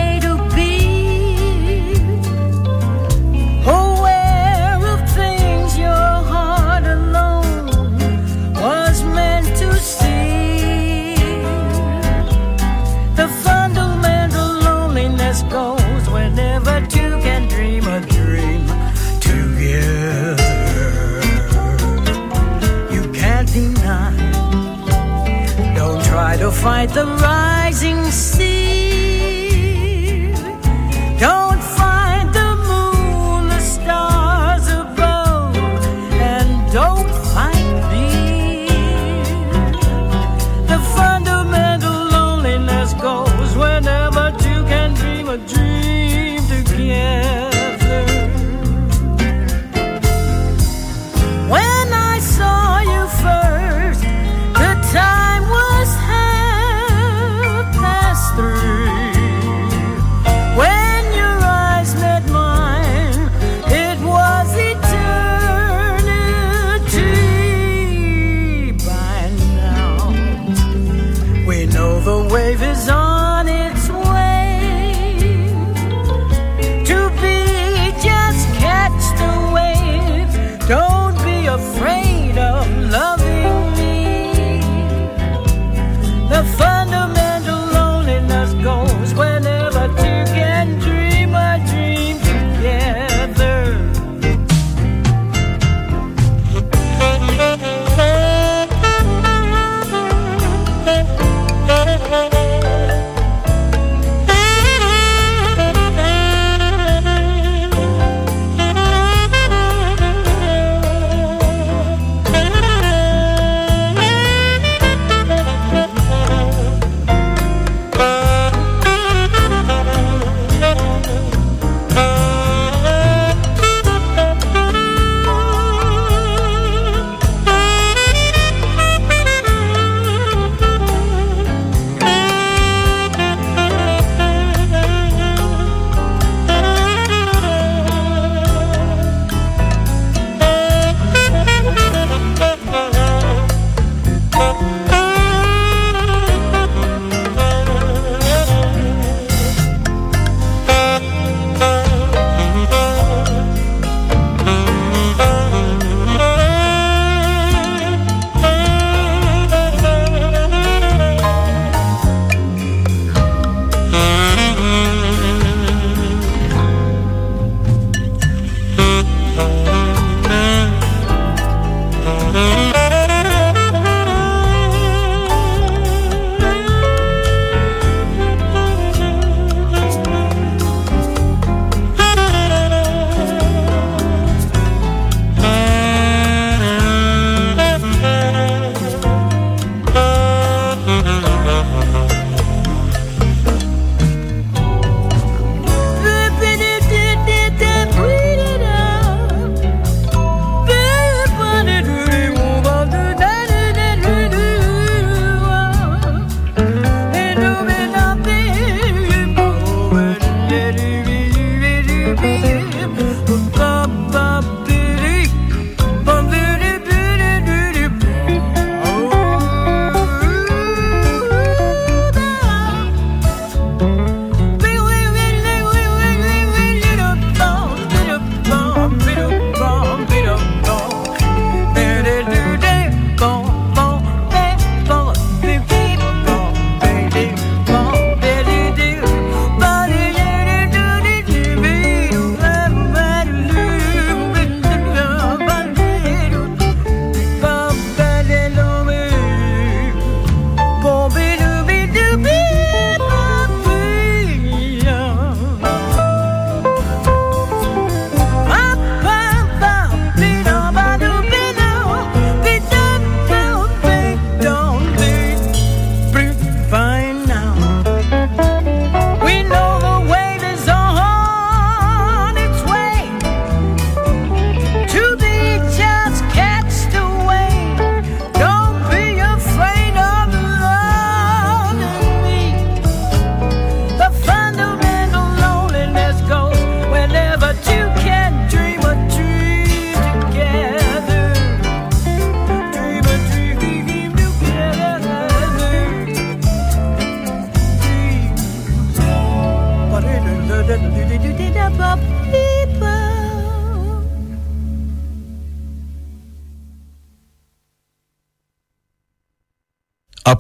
try 26.87 26.95
to 26.95 27.17
fight 27.17 27.17
the 27.17 27.23
rising 27.23 27.36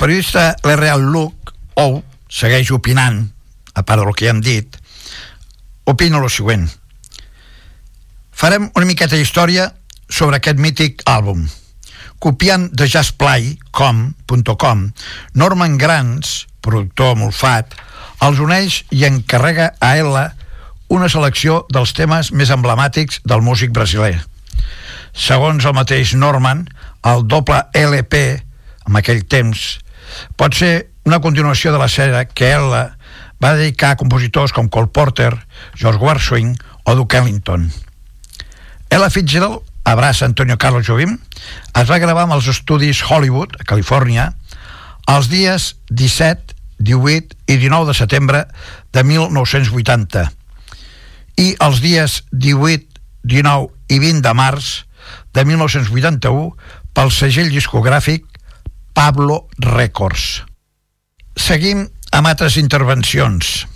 periodista 0.07 0.54
l'R.L. 0.62 1.02
Luke, 1.11 1.50
ou, 1.82 1.96
segueix 2.30 2.68
opinant, 2.70 3.24
a 3.74 3.82
part 3.82 3.98
del 3.98 4.14
que 4.14 4.28
ja 4.28 4.30
hem 4.30 4.38
dit, 4.38 4.76
opina 5.90 6.20
el 6.20 6.28
següent. 6.30 6.68
Farem 8.30 8.68
una 8.78 8.86
miqueta 8.86 9.18
d'història 9.18 9.64
sobre 10.07 10.38
aquest 10.38 10.61
mític 10.62 11.02
àlbum. 11.11 11.40
Copiant 12.22 12.68
de 12.70 12.86
jazzplay.com, 12.86 14.84
Norman 15.34 15.74
Grants, 15.80 16.46
productor 16.62 17.16
molfat, 17.18 17.74
els 18.22 18.38
uneix 18.38 18.84
i 18.94 19.02
encarrega 19.09 19.72
a 19.82 19.96
ella 19.98 20.28
una 20.86 21.09
selecció 21.11 21.64
dels 21.74 21.96
temes 21.98 22.30
més 22.30 22.52
emblemàtics 22.54 23.24
del 23.26 23.42
músic 23.42 23.74
brasiler. 23.74 24.20
Segons 25.11 25.66
el 25.66 25.74
mateix 25.74 26.14
Norman, 26.14 26.62
el 27.02 27.26
doble 27.26 27.59
LP, 27.74 28.22
en 28.86 29.00
aquell 29.02 29.26
temps, 29.26 29.66
pot 30.36 30.54
ser 30.54 30.90
una 31.06 31.20
continuació 31.22 31.72
de 31.72 31.80
la 31.80 31.88
sèrie 31.88 32.24
que 32.34 32.50
ella 32.54 32.84
va 33.42 33.54
dedicar 33.54 33.94
a 33.94 34.00
compositors 34.00 34.52
com 34.52 34.68
Cole 34.68 34.88
Porter, 34.88 35.32
George 35.76 36.00
Gershwin 36.00 36.56
o 36.84 36.94
Duke 36.94 37.18
Ellington. 37.18 37.70
Ella 38.90 39.10
Fitzgerald 39.10 39.62
abraça 39.84 40.26
Antonio 40.26 40.58
Carlos 40.58 40.86
Jobim 40.86 41.18
es 41.78 41.86
va 41.90 42.00
gravar 42.02 42.24
amb 42.26 42.34
els 42.34 42.48
estudis 42.50 43.04
Hollywood, 43.06 43.54
a 43.60 43.64
Califòrnia, 43.68 44.32
els 45.06 45.28
dies 45.30 45.76
17, 45.90 46.56
18 46.78 47.36
i 47.46 47.58
19 47.60 47.86
de 47.86 47.94
setembre 47.94 48.42
de 48.92 49.04
1980 49.06 50.26
i 51.38 51.52
els 51.62 51.80
dies 51.84 52.22
18, 52.32 52.98
19 53.22 53.70
i 53.92 54.00
20 54.02 54.24
de 54.24 54.34
març 54.34 54.72
de 55.36 55.44
1981 55.44 56.50
pel 56.96 57.12
segell 57.12 57.52
discogràfic 57.52 58.24
Pablo 58.97 59.44
Records. 59.61 60.40
Seguim 61.36 61.82
amb 62.16 62.28
altres 62.30 62.55
intervencions. 62.57 63.66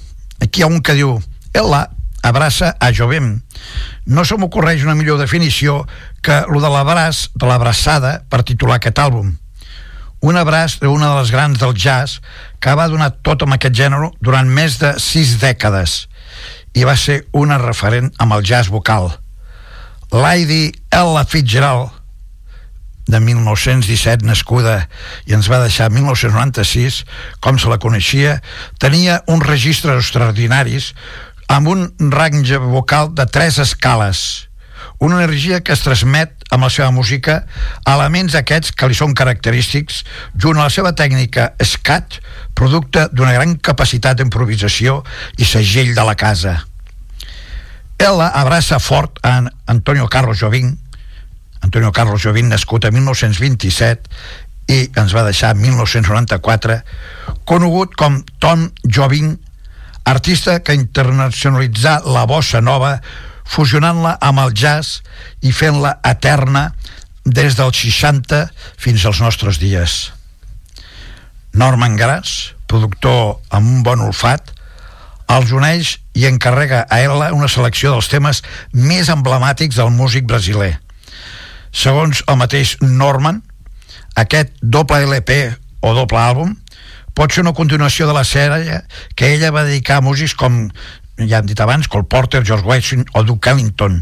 Aquí 0.40 0.62
hi 0.62 0.64
ha 0.64 0.70
un 0.72 0.80
que 0.80 0.94
diu 0.96 1.18
Ella 1.52 1.82
abraça 2.24 2.70
a 2.80 2.88
Jovem. 2.96 3.34
No 4.08 4.24
se 4.24 4.38
m'ocorreix 4.40 4.86
una 4.86 4.96
millor 4.96 5.20
definició 5.20 5.82
que 6.24 6.38
lo 6.48 6.62
de 6.64 6.70
l'abraç, 6.72 7.26
de 7.36 7.50
l'abraçada, 7.50 8.14
per 8.32 8.40
titular 8.48 8.78
aquest 8.80 9.02
àlbum. 9.04 9.34
Un 10.24 10.40
abraç 10.40 10.78
d'una 10.80 11.12
de 11.12 11.20
les 11.20 11.36
grans 11.36 11.60
del 11.60 11.76
jazz 11.76 12.24
que 12.56 12.72
va 12.72 12.88
donar 12.88 13.12
tot 13.20 13.44
amb 13.44 13.58
aquest 13.58 13.76
gènere 13.76 14.08
durant 14.24 14.48
més 14.48 14.80
de 14.80 14.94
sis 14.96 15.36
dècades 15.44 16.06
i 16.72 16.88
va 16.88 16.96
ser 16.96 17.26
una 17.36 17.60
referent 17.60 18.08
amb 18.16 18.38
el 18.38 18.44
jazz 18.44 18.72
vocal. 18.72 19.12
Lady 20.16 20.72
Ella 20.88 21.28
Fitzgerald, 21.28 21.99
de 23.10 23.20
1917 23.20 24.26
nascuda 24.26 24.76
i 25.26 25.34
ens 25.36 25.48
va 25.50 25.62
deixar 25.62 25.90
1996 25.92 27.02
com 27.44 27.58
se 27.58 27.70
la 27.70 27.80
coneixia 27.82 28.38
tenia 28.82 29.20
uns 29.26 29.46
registres 29.46 30.04
extraordinaris 30.04 30.92
amb 31.50 31.72
un 31.72 31.88
range 32.14 32.60
vocal 32.62 33.10
de 33.14 33.26
tres 33.26 33.58
escales 33.58 34.46
una 35.00 35.22
energia 35.24 35.62
que 35.64 35.72
es 35.72 35.82
transmet 35.82 36.34
amb 36.52 36.66
la 36.66 36.70
seva 36.72 36.90
música 36.92 37.40
elements 37.88 38.36
aquests 38.38 38.74
que 38.76 38.88
li 38.90 38.96
són 38.96 39.14
característics 39.16 40.02
junt 40.36 40.60
a 40.60 40.66
la 40.68 40.74
seva 40.74 40.92
tècnica 40.96 41.52
scat 41.64 42.20
producte 42.54 43.06
d'una 43.12 43.32
gran 43.36 43.56
capacitat 43.56 44.20
d'improvisació 44.20 45.00
i 45.38 45.48
segell 45.48 45.94
de 45.96 46.04
la 46.04 46.16
casa. 46.20 46.58
Ella 48.00 48.28
abraça 48.36 48.78
fort 48.80 49.18
a 49.24 49.38
Antonio 49.68 50.08
Carlos 50.08 50.40
Jobim 50.40 50.74
Antonio 51.62 51.92
Carlos 51.92 52.22
Jobim, 52.22 52.48
nascut 52.48 52.84
a 52.84 52.92
1927 52.94 54.10
i 54.70 54.80
ens 55.00 55.14
va 55.16 55.24
deixar 55.26 55.54
1994, 55.58 56.80
conegut 57.44 57.96
com 57.98 58.20
Tom 58.42 58.68
Jobim, 58.84 59.34
artista 60.06 60.60
que 60.64 60.76
internacionalitzà 60.78 62.00
la 62.06 62.24
bossa 62.30 62.62
nova 62.62 62.98
fusionant-la 63.50 64.16
amb 64.22 64.44
el 64.44 64.54
jazz 64.54 65.00
i 65.42 65.52
fent-la 65.52 65.96
eterna 66.06 66.70
des 67.26 67.56
dels 67.58 67.82
60 67.82 68.46
fins 68.80 69.04
als 69.06 69.20
nostres 69.20 69.58
dies. 69.60 70.12
Norman 71.52 71.96
Gras, 71.98 72.54
productor 72.70 73.40
amb 73.50 73.66
un 73.66 73.82
bon 73.82 74.06
olfat, 74.06 74.52
els 75.30 75.50
uneix 75.54 75.96
i 76.18 76.26
encarrega 76.26 76.84
a 76.90 77.00
ella 77.02 77.32
una 77.34 77.48
selecció 77.50 77.92
dels 77.94 78.10
temes 78.10 78.42
més 78.72 79.10
emblemàtics 79.10 79.78
del 79.78 79.90
músic 79.94 80.26
brasiler. 80.30 80.78
Segons 81.70 82.24
el 82.26 82.38
mateix 82.40 82.76
Norman, 82.82 83.42
aquest 84.18 84.56
doble 84.60 85.04
LP 85.06 85.42
o 85.80 85.94
doble 85.96 86.18
àlbum 86.18 86.56
pot 87.14 87.32
ser 87.32 87.42
una 87.44 87.54
continuació 87.56 88.06
de 88.08 88.14
la 88.16 88.24
sèrie 88.24 88.80
que 89.18 89.34
ella 89.34 89.52
va 89.54 89.66
dedicar 89.66 89.98
a 89.98 90.04
músics 90.04 90.34
com 90.38 90.68
ja 91.28 91.40
hem 91.40 91.46
dit 91.46 91.60
abans, 91.60 91.88
Cole 91.88 92.06
Porter, 92.08 92.42
George 92.44 92.64
Washington 92.64 93.10
o 93.14 93.22
Duke 93.24 93.50
Ellington, 93.50 93.98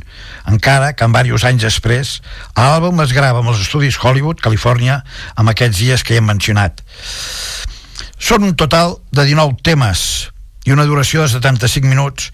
encara 0.46 0.92
que 0.94 1.04
en 1.04 1.14
diversos 1.16 1.48
anys 1.48 1.64
després 1.66 2.12
l'àlbum 2.56 3.02
es 3.02 3.14
grava 3.16 3.42
amb 3.42 3.50
els 3.50 3.62
estudis 3.64 3.98
Hollywood, 3.98 4.40
Califòrnia, 4.42 5.00
amb 5.34 5.50
aquests 5.50 5.80
dies 5.82 6.04
que 6.04 6.14
ja 6.14 6.22
hem 6.22 6.28
mencionat. 6.30 6.82
Són 8.18 8.46
un 8.46 8.54
total 8.54 8.98
de 9.10 9.24
19 9.26 9.58
temes 9.66 10.30
i 10.66 10.74
una 10.74 10.86
duració 10.86 11.24
de 11.24 11.32
75 11.32 11.88
minuts 11.88 12.30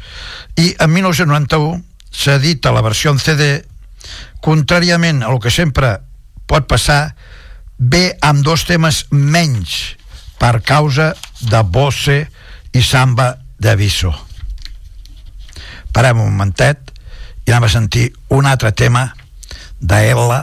i 0.60 0.74
en 0.80 0.92
1991 0.92 1.80
s'edita 2.14 2.72
la 2.72 2.84
versió 2.84 3.12
en 3.12 3.18
CD 3.18 3.64
contràriament 4.44 5.22
a 5.22 5.32
el 5.32 5.40
que 5.40 5.52
sempre 5.52 5.96
pot 6.50 6.68
passar 6.68 7.14
ve 7.78 8.10
amb 8.22 8.44
dos 8.44 8.66
temes 8.68 9.04
menys 9.10 9.96
per 10.38 10.58
causa 10.62 11.12
de 11.40 11.64
Bosse 11.64 12.20
i 12.74 12.82
Samba 12.84 13.32
d'Aviso 13.58 14.12
parem 15.94 16.18
un 16.20 16.32
momentet 16.32 16.90
i 17.46 17.52
anem 17.52 17.68
a 17.68 17.74
sentir 17.76 18.08
un 18.34 18.50
altre 18.50 18.72
tema 18.74 19.06
d'Ella 19.78 20.40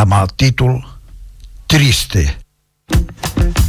amb 0.00 0.20
el 0.20 0.36
títol 0.38 0.78
Triste. 1.70 2.24
Sad 2.90 3.59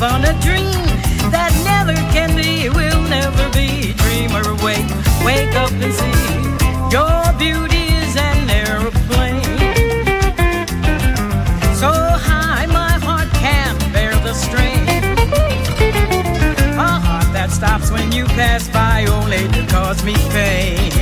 live 0.00 0.12
on 0.12 0.24
a 0.24 0.40
dream 0.40 0.86
that 1.30 1.52
never 1.64 1.94
can 2.12 2.34
be, 2.36 2.68
will 2.68 3.02
never 3.08 3.50
be. 3.50 3.92
Dreamer, 3.94 4.54
wake, 4.62 4.88
wake 5.24 5.54
up 5.56 5.70
and 5.72 5.92
see 5.92 6.38
your 6.90 7.32
beauty 7.38 7.86
is 8.02 8.16
an 8.16 8.50
aeroplane. 8.50 9.42
So 11.74 11.90
high, 11.90 12.66
my 12.66 12.98
heart 13.04 13.28
can't 13.34 13.78
bear 13.92 14.14
the 14.22 14.34
strain. 14.34 14.86
A 16.78 17.00
heart 17.00 17.32
that 17.32 17.50
stops 17.50 17.90
when 17.90 18.12
you 18.12 18.24
pass 18.26 18.68
by 18.68 19.06
only 19.06 19.48
to 19.48 19.66
cause 19.66 20.04
me 20.04 20.14
pain. 20.30 20.92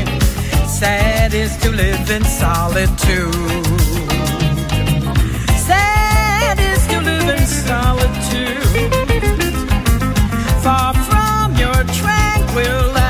Sad 0.67 1.35
is 1.35 1.57
to 1.59 1.71
live 1.71 2.11
in 2.11 2.25
solitude. 2.25 4.06
In 7.29 7.47
solitude. 7.47 8.63
Far 10.63 10.95
from 10.95 11.57
your 11.57 11.81
tranquil 12.01 13.06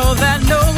know 0.00 0.14
that 0.14 0.40
no 0.48 0.69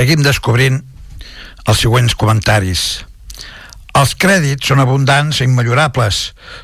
seguim 0.00 0.22
descobrint 0.24 0.78
els 1.68 1.80
següents 1.84 2.14
comentaris. 2.16 2.82
Els 4.00 4.14
crèdits 4.16 4.70
són 4.70 4.80
abundants 4.80 5.42
i 5.42 5.44
immellorables. 5.44 6.20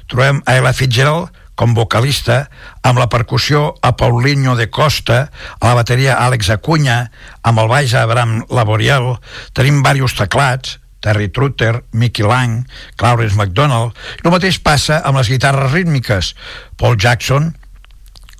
Trobem 0.08 0.38
a 0.46 0.54
Ella 0.56 0.72
Fitzgerald 0.72 1.34
com 1.56 1.74
vocalista, 1.76 2.46
amb 2.80 3.00
la 3.00 3.10
percussió 3.12 3.74
a 3.84 3.92
Paulinho 4.00 4.54
de 4.56 4.70
Costa, 4.72 5.18
a 5.60 5.68
la 5.68 5.76
bateria 5.82 6.16
Àlex 6.24 6.48
Acuña, 6.54 6.96
amb 7.44 7.60
el 7.60 7.68
baix 7.68 7.92
a 7.92 8.06
Abraham 8.08 8.38
Laboriel, 8.48 9.18
tenim 9.52 9.82
diversos 9.82 10.16
teclats, 10.16 10.78
Terry 11.04 11.28
Trutter, 11.28 11.84
Mickey 11.92 12.24
Lang, 12.24 12.64
Clarence 12.96 13.36
McDonald, 13.36 13.92
el 14.24 14.32
mateix 14.32 14.62
passa 14.64 15.02
amb 15.04 15.20
les 15.20 15.32
guitarres 15.32 15.76
rítmiques, 15.76 16.32
Paul 16.80 16.96
Jackson, 16.96 17.52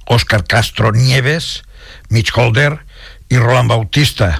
Oscar 0.08 0.44
Castro 0.48 0.96
Nieves, 0.96 1.64
Mitch 2.08 2.32
Holder 2.32 2.78
i 3.28 3.36
Roland 3.36 3.68
Bautista. 3.72 4.38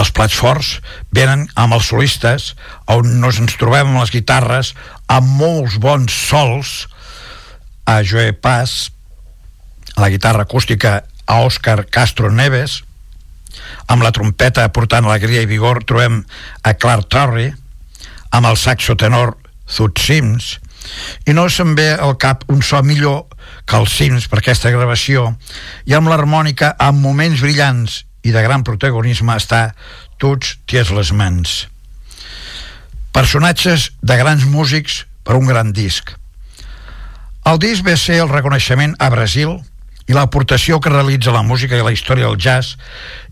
Els 0.00 0.10
plats 0.16 0.34
forts 0.38 0.78
venen 1.12 1.44
amb 1.58 1.76
els 1.76 1.90
solistes 1.92 2.52
on 2.90 3.20
nos 3.20 3.40
ens 3.42 3.58
trobem 3.60 3.90
amb 3.90 4.00
les 4.00 4.12
guitarres 4.14 4.72
amb 5.12 5.28
molts 5.40 5.76
bons 5.82 6.14
sols. 6.30 6.72
A 7.84 8.00
Joe 8.06 8.32
Paz 8.32 8.92
a 9.96 10.00
la 10.00 10.08
guitarra 10.08 10.46
acústica 10.46 11.04
a 11.26 11.40
Òscar 11.44 11.86
Castro 11.90 12.30
Neves. 12.30 12.82
Amb 13.86 14.04
la 14.04 14.12
trompeta 14.16 14.64
portant 14.72 15.04
alegria 15.04 15.42
i 15.44 15.50
vigor 15.50 15.82
trobem 15.84 16.22
a 16.64 16.72
Clark 16.74 17.10
Torrey 17.12 17.52
amb 18.32 18.48
el 18.48 18.56
saxo 18.56 18.96
tenor 18.96 19.36
Thud 19.68 20.00
Sims. 20.00 20.56
I 21.28 21.36
no 21.36 21.46
se'n 21.52 21.76
ve 21.76 21.92
al 21.92 22.16
cap 22.18 22.46
un 22.50 22.62
so 22.64 22.80
millor 22.82 23.26
que 23.68 23.76
el 23.76 23.86
Sims 23.86 24.26
per 24.28 24.40
aquesta 24.40 24.72
gravació. 24.72 25.34
I 25.84 25.94
amb 25.98 26.08
l'harmònica 26.08 26.72
amb 26.80 27.04
moments 27.04 27.44
brillants 27.44 28.02
i 28.22 28.32
de 28.34 28.42
gran 28.42 28.64
protagonisme 28.66 29.34
està 29.36 29.72
Tots 30.22 30.56
ties 30.70 30.90
les 30.94 31.12
mans 31.12 31.66
personatges 33.12 33.90
de 34.00 34.16
grans 34.16 34.46
músics 34.48 35.02
per 35.26 35.36
un 35.36 35.46
gran 35.50 35.72
disc 35.76 36.14
el 37.44 37.58
disc 37.58 37.82
ve 37.82 37.96
a 37.96 38.00
ser 38.00 38.20
el 38.22 38.30
reconeixement 38.30 38.94
a 39.02 39.10
Brasil 39.10 39.56
i 40.06 40.14
l'aportació 40.14 40.78
que 40.82 40.92
realitza 40.92 41.34
la 41.34 41.42
música 41.46 41.78
i 41.78 41.82
la 41.82 41.92
història 41.94 42.28
del 42.28 42.38
jazz 42.38 42.76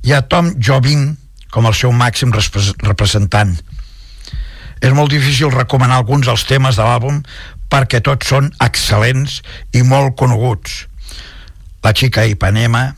i 0.06 0.14
a 0.14 0.22
Tom 0.26 0.52
Jobim 0.58 1.12
com 1.50 1.66
el 1.66 1.74
seu 1.74 1.92
màxim 1.94 2.30
repres- 2.34 2.74
representant. 2.82 3.56
És 4.80 4.92
molt 4.94 5.10
difícil 5.12 5.50
recomanar 5.54 5.98
alguns 6.00 6.26
dels 6.26 6.44
temes 6.48 6.78
de 6.78 6.86
l'àlbum 6.86 7.22
perquè 7.70 8.00
tots 8.02 8.30
són 8.30 8.50
excel·lents 8.62 9.40
i 9.76 9.82
molt 9.86 10.16
coneguts. 10.18 10.86
La 11.82 11.92
xica 11.94 12.26
Ipanema, 12.26 12.94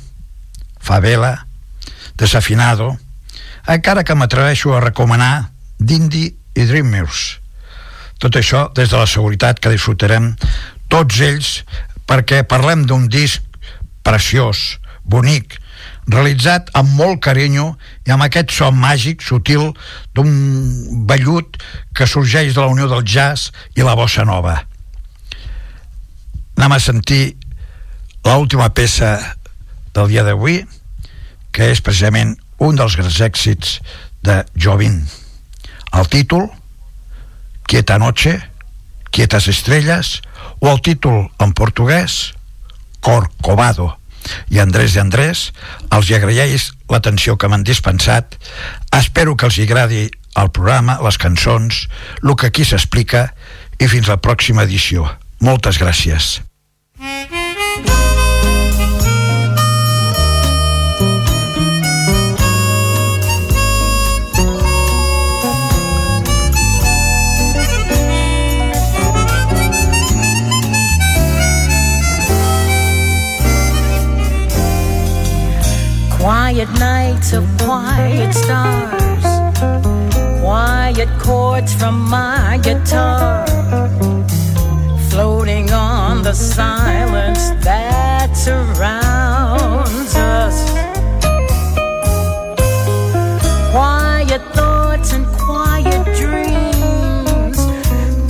Favela, 0.81 1.47
Desafinado, 2.23 2.93
encara 3.67 4.05
que 4.07 4.15
m'atreveixo 4.15 4.77
a 4.77 4.81
recomanar 4.81 5.51
Dindy 5.83 6.29
i 6.55 6.65
Dreamers. 6.69 7.41
Tot 8.23 8.37
això 8.39 8.69
des 8.77 8.93
de 8.93 8.99
la 9.01 9.09
seguretat 9.11 9.59
que 9.59 9.73
disfrutarem 9.73 10.29
tots 10.87 11.19
ells 11.19 11.49
perquè 12.07 12.45
parlem 12.47 12.85
d'un 12.87 13.09
disc 13.11 13.43
preciós, 14.07 14.79
bonic, 15.03 15.57
realitzat 16.07 16.71
amb 16.79 16.93
molt 16.95 17.19
carinyo 17.27 17.73
i 18.07 18.15
amb 18.15 18.23
aquest 18.29 18.55
so 18.55 18.69
màgic, 18.71 19.25
sutil, 19.27 19.73
d'un 20.15 20.31
vellut 21.11 21.59
que 21.91 22.07
sorgeix 22.07 22.55
de 22.55 22.61
la 22.61 22.71
unió 22.71 22.87
del 22.87 23.03
jazz 23.03 23.51
i 23.75 23.83
la 23.83 23.97
bossa 23.99 24.23
nova. 24.29 24.61
Anem 26.55 26.77
a 26.77 26.79
sentir 26.79 27.35
l'última 28.23 28.71
peça 28.71 29.17
del 29.91 30.15
dia 30.15 30.23
d'avui, 30.23 30.61
que 31.53 31.71
és 31.73 31.83
precisament 31.85 32.37
un 32.63 32.79
dels 32.79 32.97
grans 32.97 33.21
èxits 33.25 33.79
de 34.25 34.43
Jovin. 34.57 35.03
El 35.93 36.09
títol, 36.09 36.49
Quieta 37.67 37.99
noche, 37.99 38.39
Quietas 39.13 39.49
estrelles, 39.49 40.23
o 40.61 40.71
el 40.71 40.81
títol 40.81 41.29
en 41.39 41.53
portuguès, 41.53 42.33
Corcovado. 43.01 43.99
I 44.55 44.61
Andrés 44.63 44.95
i 44.95 45.01
Andrés, 45.03 45.51
els 45.91 46.09
hi 46.09 46.15
agraeix 46.17 46.71
l'atenció 46.89 47.35
que 47.37 47.51
m'han 47.51 47.67
dispensat. 47.67 48.39
Espero 48.95 49.35
que 49.37 49.49
els 49.51 49.59
hi 49.59 49.67
agradi 49.67 50.05
el 50.39 50.53
programa, 50.55 51.01
les 51.03 51.19
cançons, 51.19 51.89
el 52.23 52.37
que 52.39 52.49
aquí 52.53 52.65
s'explica 52.65 53.27
i 53.83 53.91
fins 53.91 54.09
la 54.09 54.21
pròxima 54.23 54.65
edició. 54.69 55.11
Moltes 55.43 55.83
gràcies. 55.83 56.39
Quiet 76.53 76.79
nights 76.79 77.33
of 77.33 77.45
quiet 77.57 78.35
stars, 78.35 79.25
quiet 80.43 81.09
chords 81.19 81.73
from 81.73 81.99
my 82.11 82.61
guitar, 82.63 83.47
floating 85.09 85.73
on 85.73 86.23
the 86.23 86.35
silence 86.35 87.53
that 87.65 88.37
surrounds 88.37 90.15
us. 90.15 90.71
Quiet 93.71 94.43
thoughts 94.53 95.15
and 95.15 95.27
quiet 95.29 96.05
dreams, 96.21 97.57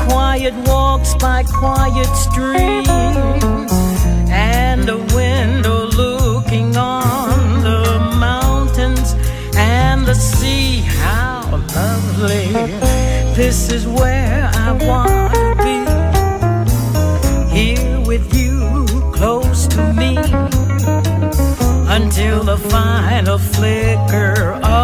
quiet 0.07 0.55
walks 0.69 1.17
by 1.17 1.43
quiet 1.43 2.07
streams, 2.15 2.92
lovely! 12.23 13.33
This 13.35 13.71
is 13.71 13.87
where 13.87 14.51
I 14.55 14.73
want 14.73 15.35
to 15.35 15.55
be. 15.63 15.79
Here 17.55 18.01
with 18.01 18.35
you, 18.35 18.87
close 19.13 19.67
to 19.69 19.93
me, 19.93 20.17
until 21.89 22.45
the 22.45 22.59
final 22.71 23.39
flicker 23.39 24.53
of 24.63 24.82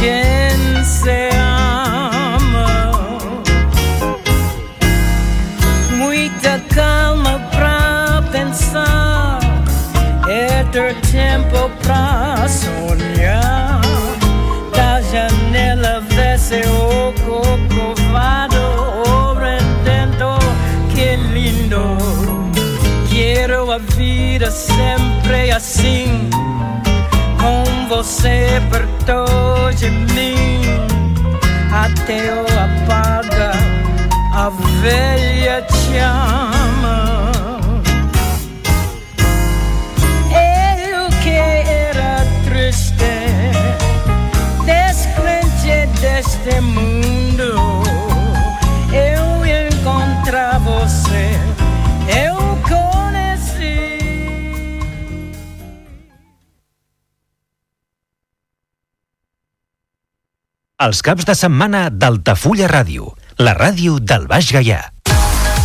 quien 0.00 0.84
se 0.84 1.28
ama. 1.36 2.98
Muita 5.98 6.58
calma 6.74 7.38
pra 7.50 8.22
pensar, 8.32 9.38
é 10.26 10.64
ter 10.72 10.94
tempo 11.12 11.70
pra 11.82 12.48
sonhar. 12.48 12.89
Você 28.02 28.62
perto 28.70 29.70
de 29.76 29.90
mim, 29.90 30.62
até 31.70 32.32
o 32.32 32.46
apaga 32.58 33.52
a 34.32 34.48
velha 34.80 35.66
chama. 35.68 37.42
Eu 40.32 41.10
que 41.22 41.28
era 41.28 42.24
triste, 42.46 43.04
descrente 44.64 45.86
deste 46.00 46.58
mundo, 46.62 47.19
Els 60.80 61.02
caps 61.04 61.26
de 61.28 61.34
setmana 61.36 61.80
d'Altafulla 61.92 62.64
Ràdio, 62.70 63.10
la 63.44 63.52
ràdio 63.52 63.98
del 64.00 64.24
Baix 64.30 64.48
Gaià. 64.56 64.78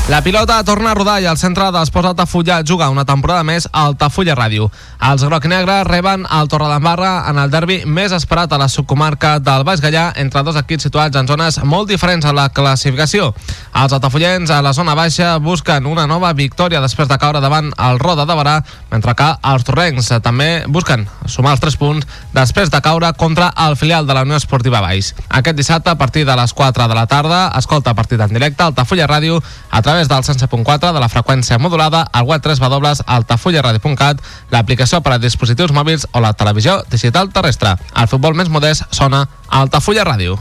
La 0.08 0.22
pilota 0.22 0.64
torna 0.64 0.92
a 0.92 0.94
rodar 0.94 1.16
i 1.18 1.26
el 1.26 1.40
centre 1.42 1.66
d'Esports 1.74 2.12
Altafulla 2.12 2.60
juga 2.62 2.92
una 2.94 3.08
temporada 3.10 3.42
més 3.42 3.66
a 3.72 3.88
Altafulla 3.88 4.36
Ràdio. 4.38 4.68
Els 5.02 5.24
groc-negres 5.26 5.88
reben 5.88 6.28
el 6.30 6.48
Torredembarra 6.48 7.24
en 7.32 7.40
el 7.42 7.50
derbi 7.50 7.80
més 7.90 8.14
esperat 8.14 8.54
a 8.54 8.60
la 8.62 8.68
subcomarca 8.70 9.40
del 9.42 9.66
Baix 9.66 9.82
Gallà 9.82 10.12
entre 10.22 10.44
dos 10.46 10.60
equips 10.62 10.86
situats 10.86 11.18
en 11.18 11.26
zones 11.26 11.58
molt 11.66 11.90
diferents 11.90 12.26
a 12.30 12.34
la 12.38 12.52
classificació. 12.54 13.32
Els 13.74 13.96
altafullens 13.98 14.54
a 14.54 14.60
la 14.62 14.76
zona 14.78 14.94
baixa 14.94 15.40
busquen 15.42 15.90
una 15.90 16.06
nova 16.06 16.32
victòria 16.38 16.84
després 16.86 17.10
de 17.10 17.18
caure 17.18 17.42
davant 17.42 17.74
el 17.74 17.98
Roda 17.98 18.28
de 18.30 18.38
Barà, 18.38 18.60
mentre 18.94 19.18
que 19.18 19.32
els 19.42 19.66
torrencs 19.66 20.12
també 20.22 20.50
busquen 20.68 21.08
sumar 21.26 21.58
els 21.58 21.66
3 21.66 21.80
punts 21.82 22.06
després 22.38 22.70
de 22.70 22.82
caure 22.86 23.10
contra 23.18 23.50
el 23.66 23.74
filial 23.74 24.06
de 24.06 24.14
la 24.14 24.22
Unió 24.22 24.38
Esportiva 24.38 24.86
Baix. 24.86 25.16
Aquest 25.30 25.58
dissabte, 25.58 25.90
a 25.90 25.98
partir 25.98 26.30
de 26.30 26.38
les 26.38 26.54
4 26.54 26.88
de 26.94 26.94
la 27.02 27.08
tarda, 27.10 27.50
escolta 27.58 27.98
partit 27.98 28.22
en 28.22 28.38
directe 28.38 28.62
a 28.62 28.70
Altafulla 28.70 29.10
Ràdio 29.10 29.42
a 29.72 29.82
través 29.82 29.95
del 30.04 30.24
107.4 30.28 30.92
de 30.92 31.00
la 31.00 31.08
freqüència 31.08 31.58
modulada 31.58 32.04
al 32.12 32.28
web 32.28 32.44
3 32.44 32.60
www.altafullaradio.cat, 32.60 34.20
l'aplicació 34.52 35.00
per 35.02 35.16
a 35.16 35.22
dispositius 35.24 35.72
mòbils 35.72 36.06
o 36.12 36.20
la 36.20 36.36
televisió 36.36 36.82
digital 36.92 37.32
terrestre. 37.32 37.78
El 37.96 38.12
futbol 38.12 38.36
més 38.36 38.52
modest 38.52 38.84
sona 38.92 39.24
a 39.48 39.64
Altafulla 39.64 40.04
Ràdio. 40.04 40.36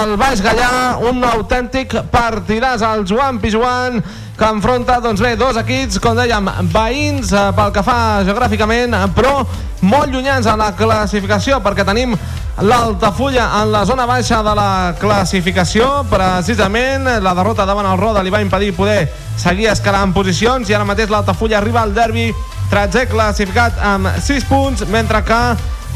Del 0.00 0.16
Baix 0.16 0.40
Gallà, 0.40 0.96
un 1.10 1.20
autèntic 1.28 1.92
partidàs 2.08 2.80
al 2.86 3.02
Joan 3.04 3.36
Pijuan 3.40 3.98
que 4.38 4.46
enfronta, 4.48 4.96
doncs 5.04 5.20
bé, 5.20 5.34
dos 5.36 5.58
equips, 5.60 5.98
com 6.00 6.16
dèiem, 6.16 6.46
veïns 6.72 7.34
eh, 7.36 7.42
pel 7.56 7.72
que 7.74 7.82
fa 7.84 7.96
geogràficament, 8.24 8.96
però 9.12 9.42
molt 9.84 10.08
llunyans 10.08 10.48
a 10.48 10.54
la 10.56 10.70
classificació, 10.78 11.58
perquè 11.60 11.84
tenim 11.84 12.14
l'Altafulla 12.64 13.50
en 13.60 13.74
la 13.74 13.82
zona 13.88 14.06
baixa 14.08 14.40
de 14.46 14.54
la 14.56 14.70
classificació, 15.00 15.90
precisament 16.08 17.10
la 17.20 17.34
derrota 17.36 17.68
davant 17.68 17.90
el 17.90 18.00
Roda 18.00 18.24
li 18.24 18.32
va 18.32 18.40
impedir 18.40 18.72
poder 18.78 19.02
seguir 19.36 19.68
escalant 19.74 20.14
posicions 20.16 20.70
i 20.70 20.78
ara 20.78 20.88
mateix 20.88 21.12
l'Altafulla 21.12 21.60
arriba 21.60 21.84
al 21.84 21.92
derbi 21.96 22.30
13 22.72 23.04
classificat 23.12 23.84
amb 23.84 24.14
6 24.16 24.48
punts, 24.48 24.88
mentre 24.88 25.20
que 25.28 25.42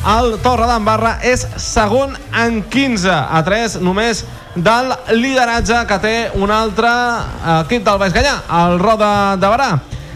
el 0.04 0.34
Torre 0.44 0.66
d'Embarra 0.68 1.14
és 1.24 1.46
segon 1.60 2.12
en 2.36 2.60
15, 2.68 3.08
a 3.08 3.40
3 3.44 3.78
només 3.80 4.20
del 4.54 4.92
lideratge 5.16 5.80
que 5.88 5.98
té 6.02 6.14
un 6.36 6.52
altre 6.52 6.90
equip 7.62 7.86
del 7.86 7.98
Baix 8.02 8.12
Gallà, 8.14 8.34
el 8.60 8.78
Roda 8.82 9.10
de 9.40 9.50
Barà. 9.50 9.70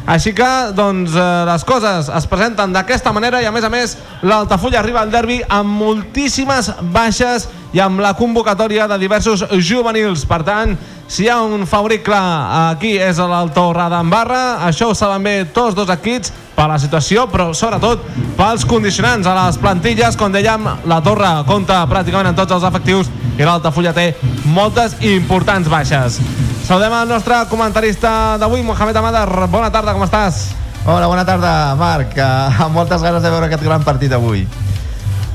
Així 0.08 0.32
que, 0.32 0.48
doncs, 0.72 1.12
eh, 1.12 1.24
les 1.44 1.64
coses 1.68 2.08
es 2.08 2.26
presenten 2.28 2.72
d'aquesta 2.72 3.12
manera 3.12 3.42
i, 3.42 3.46
a 3.48 3.52
més 3.52 3.64
a 3.64 3.68
més, 3.68 3.96
l'Altafulla 4.24 4.78
arriba 4.80 5.02
al 5.02 5.12
derbi 5.12 5.42
amb 5.44 5.68
moltíssimes 5.82 6.70
baixes 6.94 7.48
i 7.76 7.82
amb 7.84 8.00
la 8.00 8.14
convocatòria 8.16 8.86
de 8.88 8.96
diversos 9.00 9.44
juvenils. 9.60 10.24
Per 10.24 10.40
tant, 10.48 10.72
si 11.08 11.26
hi 11.26 11.28
ha 11.28 11.42
un 11.44 11.66
favorit 11.68 12.04
clar 12.04 12.24
aquí 12.70 12.94
és 12.96 13.20
el 13.20 13.52
Torre 13.52 13.90
d'Embarra, 13.92 14.64
això 14.68 14.88
ho 14.88 14.96
saben 14.96 15.28
bé 15.28 15.36
tots 15.52 15.76
dos 15.76 15.92
equips 15.92 16.32
per 16.58 16.66
la 16.66 16.78
situació, 16.82 17.28
però 17.30 17.52
sobretot 17.54 18.02
pels 18.38 18.66
condicionants 18.66 19.28
a 19.30 19.36
les 19.36 19.58
plantilles. 19.62 20.18
Com 20.18 20.34
dèiem, 20.34 20.66
la 20.90 20.98
Torre 21.06 21.30
compta 21.46 21.84
pràcticament 21.90 22.32
amb 22.32 22.40
tots 22.40 22.56
els 22.56 22.66
efectius 22.66 23.10
i 23.38 23.46
l'Altafulla 23.46 23.94
té 23.94 24.10
moltes 24.50 24.98
i 24.98 25.14
importants 25.14 25.70
baixes. 25.70 26.18
Saludem 26.66 26.96
el 26.98 27.12
nostre 27.14 27.38
comentarista 27.48 28.10
d'avui, 28.40 28.64
Mohamed 28.66 28.98
Amadar. 28.98 29.28
Bona 29.48 29.70
tarda, 29.70 29.94
com 29.94 30.02
estàs? 30.04 30.48
Hola, 30.84 31.06
bona 31.06 31.24
tarda, 31.24 31.52
Marc. 31.78 32.18
Uh, 32.18 32.64
amb 32.66 32.74
moltes 32.74 33.06
ganes 33.06 33.22
de 33.22 33.30
veure 33.30 33.46
aquest 33.46 33.64
gran 33.64 33.86
partit 33.86 34.12
avui. 34.12 34.42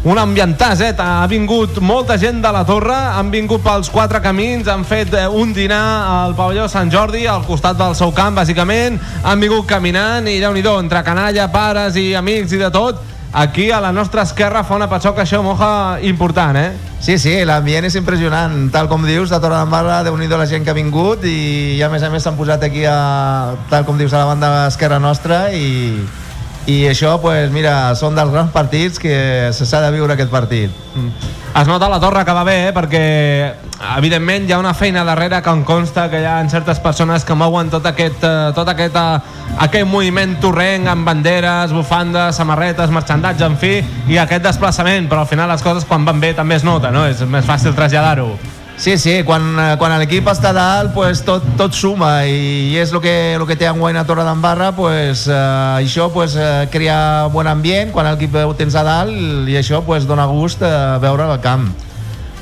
Un 0.03 0.17
ambientàs, 0.19 0.81
eh? 0.83 0.91
Ha 0.99 1.23
vingut 1.31 1.77
molta 1.79 2.17
gent 2.19 2.41
de 2.43 2.49
la 2.51 2.65
Torre, 2.67 2.95
han 3.15 3.29
vingut 3.31 3.61
pels 3.63 3.87
quatre 3.87 4.19
camins, 4.19 4.67
han 4.67 4.83
fet 4.83 5.13
eh, 5.15 5.29
un 5.31 5.53
dinar 5.55 5.79
al 6.11 6.33
pavelló 6.35 6.65
Sant 6.67 6.89
Jordi, 6.91 7.21
al 7.23 7.45
costat 7.47 7.77
del 7.79 7.95
seu 7.95 8.11
camp, 8.11 8.35
bàsicament, 8.35 8.97
han 9.23 9.39
vingut 9.39 9.63
caminant 9.69 10.27
i, 10.27 10.41
déu 10.43 10.51
nhi 10.51 10.63
entre 10.73 11.03
canalla, 11.07 11.47
pares 11.47 11.95
i 11.95 12.13
amics 12.19 12.51
i 12.51 12.59
de 12.59 12.69
tot, 12.69 12.99
aquí 13.31 13.69
a 13.71 13.79
la 13.79 13.93
nostra 13.93 14.23
esquerra 14.27 14.65
fa 14.67 14.75
una 14.75 14.89
patxoca 14.91 15.23
això, 15.23 15.39
moja, 15.41 16.01
important, 16.03 16.59
eh? 16.59 16.73
Sí, 16.99 17.15
sí, 17.17 17.37
l'ambient 17.45 17.87
és 17.87 17.95
impressionant. 17.95 18.69
Tal 18.75 18.89
com 18.91 19.07
dius, 19.07 19.31
de 19.31 19.39
Torre 19.39 19.55
d'Embarra, 19.55 20.01
déu 20.03 20.17
nhi 20.19 20.27
la 20.27 20.45
gent 20.45 20.65
que 20.65 20.71
ha 20.71 20.75
vingut 20.75 21.23
i, 21.23 21.79
a 21.81 21.87
més 21.87 22.03
a 22.03 22.11
més 22.11 22.23
s'han 22.23 22.35
posat 22.35 22.67
aquí, 22.67 22.83
a, 22.83 23.55
tal 23.71 23.87
com 23.87 23.97
dius, 23.97 24.11
a 24.11 24.19
la 24.19 24.27
banda 24.35 24.67
esquerra 24.67 24.99
nostra 24.99 25.45
i, 25.55 26.03
i 26.65 26.85
això, 26.87 27.17
pues, 27.19 27.51
mira, 27.51 27.93
són 27.99 28.15
dels 28.15 28.31
grans 28.31 28.51
partits 28.53 28.99
que 28.99 29.51
s'ha 29.51 29.81
de 29.83 29.91
viure 29.91 30.15
aquest 30.15 30.31
partit. 30.31 30.71
Mm. 30.95 31.31
Es 31.59 31.67
nota 31.67 31.89
la 31.91 31.99
torre 31.99 32.23
que 32.25 32.33
va 32.33 32.43
bé, 32.47 32.55
eh? 32.69 32.71
perquè 32.73 33.01
evidentment 33.97 34.47
hi 34.47 34.53
ha 34.55 34.59
una 34.61 34.73
feina 34.73 35.03
darrere 35.03 35.41
que 35.43 35.51
em 35.51 35.61
consta 35.67 36.07
que 36.09 36.21
hi 36.23 36.25
ha 36.25 36.37
certes 36.49 36.79
persones 36.79 37.27
que 37.27 37.35
mouen 37.35 37.69
tot 37.69 37.85
aquest, 37.85 38.23
eh, 38.23 38.49
tot 38.55 38.71
aquest, 38.71 38.95
eh, 38.95 39.59
aquest 39.67 39.85
moviment 39.85 40.39
torrenc 40.41 40.87
amb 40.87 41.05
banderes, 41.05 41.75
bufandes, 41.75 42.39
samarretes, 42.39 42.89
marxandatge, 42.89 43.45
en 43.45 43.59
fi, 43.59 43.75
i 44.07 44.17
aquest 44.17 44.47
desplaçament, 44.47 45.11
però 45.11 45.27
al 45.27 45.29
final 45.29 45.51
les 45.51 45.61
coses 45.61 45.85
quan 45.85 46.05
van 46.05 46.19
bé 46.23 46.33
també 46.33 46.55
es 46.55 46.63
nota, 46.63 46.91
no? 46.91 47.05
És 47.05 47.21
més 47.27 47.45
fàcil 47.45 47.75
traslladar-ho. 47.75 48.37
Sí, 48.75 48.97
sí, 48.97 49.21
quan, 49.23 49.53
eh, 49.59 49.75
quan 49.77 49.93
l'equip 50.01 50.25
està 50.27 50.49
dalt, 50.51 50.95
pues, 50.95 51.21
tot, 51.23 51.45
tot 51.59 51.75
suma 51.77 52.25
i 52.25 52.73
és 52.81 52.91
el 52.91 52.99
que, 53.03 53.13
el 53.37 53.45
que 53.47 53.55
té 53.55 53.67
enguany 53.69 53.99
a 53.99 54.03
Torre 54.03 54.25
d'Embarra, 54.25 54.71
pues, 54.73 55.27
eh, 55.29 55.37
això 55.77 56.09
pues, 56.11 56.33
eh, 56.35 56.67
crea 56.73 57.29
bon 57.31 57.47
ambient 57.47 57.93
quan 57.93 58.09
l'equip 58.09 58.35
ho 58.41 58.55
tens 58.57 58.75
a 58.75 58.83
dalt 58.83 59.47
i 59.47 59.59
això 59.61 59.83
pues, 59.85 60.07
dona 60.09 60.25
gust 60.25 60.65
eh, 60.65 60.73
veure 60.99 61.29
el 61.29 61.39
camp. 61.39 61.69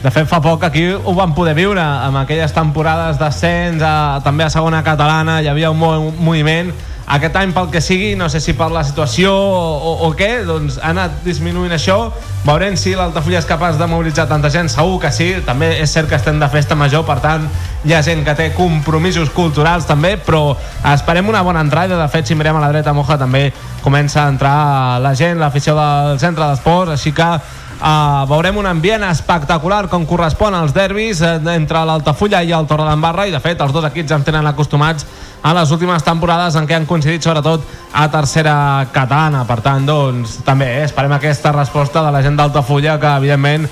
De 0.02 0.10
fet, 0.10 0.26
fa 0.26 0.40
poc 0.42 0.64
aquí 0.66 0.88
ho 0.96 1.14
vam 1.14 1.36
poder 1.38 1.54
viure 1.54 1.84
amb 1.84 2.24
aquelles 2.24 2.56
temporades 2.56 3.20
d'ascens, 3.20 3.84
també 4.26 4.48
a 4.48 4.50
segona 4.50 4.82
catalana, 4.82 5.42
hi 5.44 5.52
havia 5.52 5.70
un 5.70 5.78
moviment. 6.18 6.72
Aquest 7.12 7.36
any, 7.36 7.52
pel 7.52 7.70
que 7.74 7.82
sigui, 7.82 8.14
no 8.16 8.28
sé 8.30 8.40
si 8.40 8.54
per 8.56 8.70
la 8.72 8.84
situació 8.88 9.34
o, 9.34 9.62
o, 9.92 9.94
o 10.08 10.10
què, 10.16 10.44
doncs 10.48 10.78
ha 10.80 10.92
anat 10.94 11.22
disminuint 11.26 11.74
això. 11.76 11.98
Veurem 12.46 12.78
si 12.80 12.94
l'Altafulla 12.96 13.42
és 13.42 13.48
capaç 13.50 13.80
de 13.80 13.88
mobilitzar 13.90 14.28
tanta 14.30 14.52
gent, 14.54 14.70
segur 14.72 15.00
que 15.02 15.12
sí. 15.12 15.32
També 15.46 15.74
és 15.82 15.92
cert 15.92 16.10
que 16.10 16.20
estem 16.20 16.40
de 16.40 16.50
festa 16.54 16.78
major, 16.78 17.04
per 17.08 17.20
tant, 17.24 17.48
hi 17.84 17.96
ha 17.98 18.04
gent 18.06 18.24
que 18.28 18.36
té 18.38 18.52
compromisos 18.56 19.34
culturals 19.36 19.90
també, 19.90 20.16
però 20.22 20.56
esperem 20.94 21.28
una 21.28 21.42
bona 21.44 21.66
entrada. 21.66 21.98
De 22.00 22.08
fet, 22.14 22.30
si 22.30 22.38
mirem 22.38 22.62
a 22.62 22.64
la 22.64 22.72
dreta, 22.72 22.94
Moja 22.94 23.20
també 23.20 23.50
comença 23.82 24.24
a 24.24 24.30
entrar 24.30 25.02
la 25.02 25.16
gent, 25.18 25.42
l'afició 25.42 25.76
del 25.76 26.22
centre 26.22 26.48
d'esports, 26.48 26.96
així 27.00 27.12
que 27.18 27.34
Uh, 27.82 28.28
veurem 28.30 28.60
un 28.62 28.68
ambient 28.70 29.02
espectacular 29.08 29.88
com 29.90 30.04
correspon 30.06 30.54
als 30.54 30.70
derbis 30.76 31.24
eh, 31.26 31.40
entre 31.50 31.80
l'Altafulla 31.90 32.44
i 32.46 32.52
el 32.54 32.68
Torredembarra 32.70 33.26
i 33.26 33.34
de 33.34 33.40
fet 33.42 33.64
els 33.66 33.74
dos 33.74 33.88
equips 33.88 34.14
ens 34.14 34.28
tenen 34.28 34.46
acostumats 34.46 35.08
a 35.44 35.54
les 35.58 35.72
últimes 35.74 36.04
temporades 36.06 36.56
en 36.56 36.68
què 36.70 36.76
han 36.78 36.86
coincidit 36.86 37.24
sobretot 37.24 37.64
a 37.94 38.08
tercera 38.14 38.88
catalana 38.94 39.46
per 39.50 39.60
tant 39.66 39.86
doncs 39.86 40.40
també 40.46 40.68
eh, 40.80 40.84
esperem 40.86 41.14
aquesta 41.18 41.52
resposta 41.56 42.04
de 42.06 42.12
la 42.14 42.22
gent 42.22 42.38
d'Altafulla 42.38 43.00
que 43.02 43.16
evidentment 43.18 43.66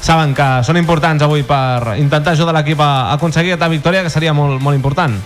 saben 0.00 0.34
que 0.36 0.46
són 0.62 0.76
importants 0.78 1.22
avui 1.24 1.42
per 1.42 1.96
intentar 1.98 2.36
ajudar 2.36 2.54
l'equip 2.54 2.80
a 2.80 3.12
aconseguir 3.16 3.54
aquesta 3.56 3.72
victòria 3.72 4.04
que 4.04 4.10
seria 4.12 4.32
molt, 4.36 4.60
molt 4.62 4.76
important 4.76 5.16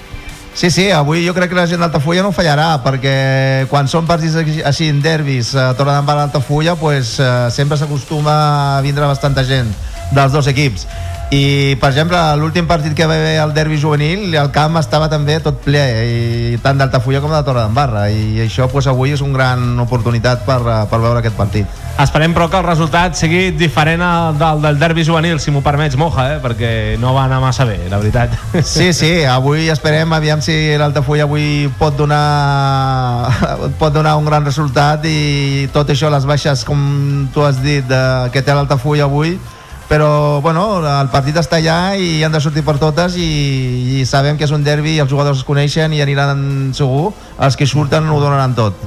Sí, 0.52 0.66
sí, 0.68 0.88
avui 0.90 1.22
jo 1.24 1.30
crec 1.32 1.52
que 1.52 1.54
la 1.54 1.66
gent 1.70 1.78
d'Altafulla 1.78 2.24
no 2.26 2.32
fallarà, 2.34 2.82
perquè 2.82 3.68
quan 3.70 3.86
són 3.88 4.04
partits 4.04 4.34
així- 4.66 4.88
en 4.90 4.98
derbis 5.00 5.54
a 5.54 5.68
Torredembarra 5.78 6.24
Altafulla, 6.26 6.74
pues, 6.74 7.20
eh, 7.20 7.46
sempre 7.54 7.78
s'acostuma 7.78 8.78
a 8.78 8.80
vindre 8.82 9.06
bastanta 9.06 9.44
gent 9.44 9.70
dels 10.10 10.32
dos 10.32 10.48
equips. 10.48 10.88
I, 11.30 11.76
per 11.78 11.92
exemple, 11.92 12.18
l'últim 12.40 12.66
partit 12.66 12.90
que 12.98 13.06
va 13.06 13.14
haver 13.14 13.36
al 13.38 13.52
derbi 13.54 13.76
juvenil, 13.78 14.32
el 14.34 14.48
camp 14.50 14.80
estava 14.80 15.06
també 15.06 15.36
tot 15.38 15.60
ple, 15.62 15.82
i 16.02 16.56
tant 16.58 16.80
d'Altafulla 16.80 17.20
com 17.22 17.30
de 17.30 17.38
Torredembarra, 17.46 18.08
i 18.10 18.40
això 18.42 18.66
pues, 18.72 18.88
avui 18.90 19.14
és 19.14 19.22
una 19.22 19.36
gran 19.36 19.78
oportunitat 19.78 20.42
per, 20.42 20.58
eh, 20.58 20.80
per 20.90 20.98
veure 20.98 21.20
aquest 21.22 21.38
partit. 21.38 21.76
Esperem, 22.02 22.34
però, 22.34 22.48
que 22.50 22.58
el 22.58 22.66
resultat 22.66 23.14
sigui 23.14 23.52
diferent 23.54 24.02
al 24.02 24.40
del, 24.40 24.58
del 24.64 24.80
derbi 24.80 25.04
juvenil, 25.06 25.38
si 25.38 25.54
m'ho 25.54 25.62
permets, 25.62 25.94
Moja, 26.00 26.24
eh? 26.32 26.40
perquè 26.42 26.72
no 26.98 27.14
va 27.14 27.28
anar 27.28 27.38
massa 27.44 27.68
bé, 27.68 27.78
la 27.92 28.02
veritat. 28.02 28.34
Sí, 28.66 28.90
sí, 28.96 29.12
avui 29.22 29.70
esperem, 29.70 30.10
aviam 30.16 30.42
si 30.42 30.56
l'Altafulla 30.82 31.28
avui 31.28 31.70
pot 31.78 31.94
donar, 31.94 33.30
pot 33.80 33.94
donar 33.94 34.16
un 34.18 34.26
gran 34.26 34.50
resultat 34.50 35.06
i 35.06 35.70
tot 35.70 35.94
això, 35.94 36.10
les 36.10 36.26
baixes, 36.26 36.66
com 36.66 37.30
tu 37.30 37.46
has 37.46 37.62
dit, 37.62 37.86
de, 37.86 38.04
que 38.34 38.42
té 38.42 38.56
l'Altafulla 38.56 39.06
avui, 39.06 39.36
però 39.90 40.40
bueno, 40.40 40.78
el 40.86 41.08
partit 41.10 41.34
està 41.40 41.58
allà 41.58 41.96
i 41.98 42.22
han 42.22 42.30
de 42.30 42.38
sortir 42.38 42.62
per 42.62 42.76
totes 42.78 43.16
i, 43.18 43.98
i 43.98 44.04
sabem 44.06 44.38
que 44.38 44.46
és 44.46 44.52
un 44.54 44.62
derbi 44.62 44.92
i 44.94 45.00
els 45.02 45.10
jugadors 45.10 45.42
es 45.42 45.48
coneixen 45.48 45.90
i 45.96 45.98
aniran 46.04 46.70
segur, 46.78 47.08
els 47.42 47.58
que 47.58 47.66
surten 47.66 48.06
ho 48.06 48.20
donaran 48.22 48.54
tot. 48.54 48.78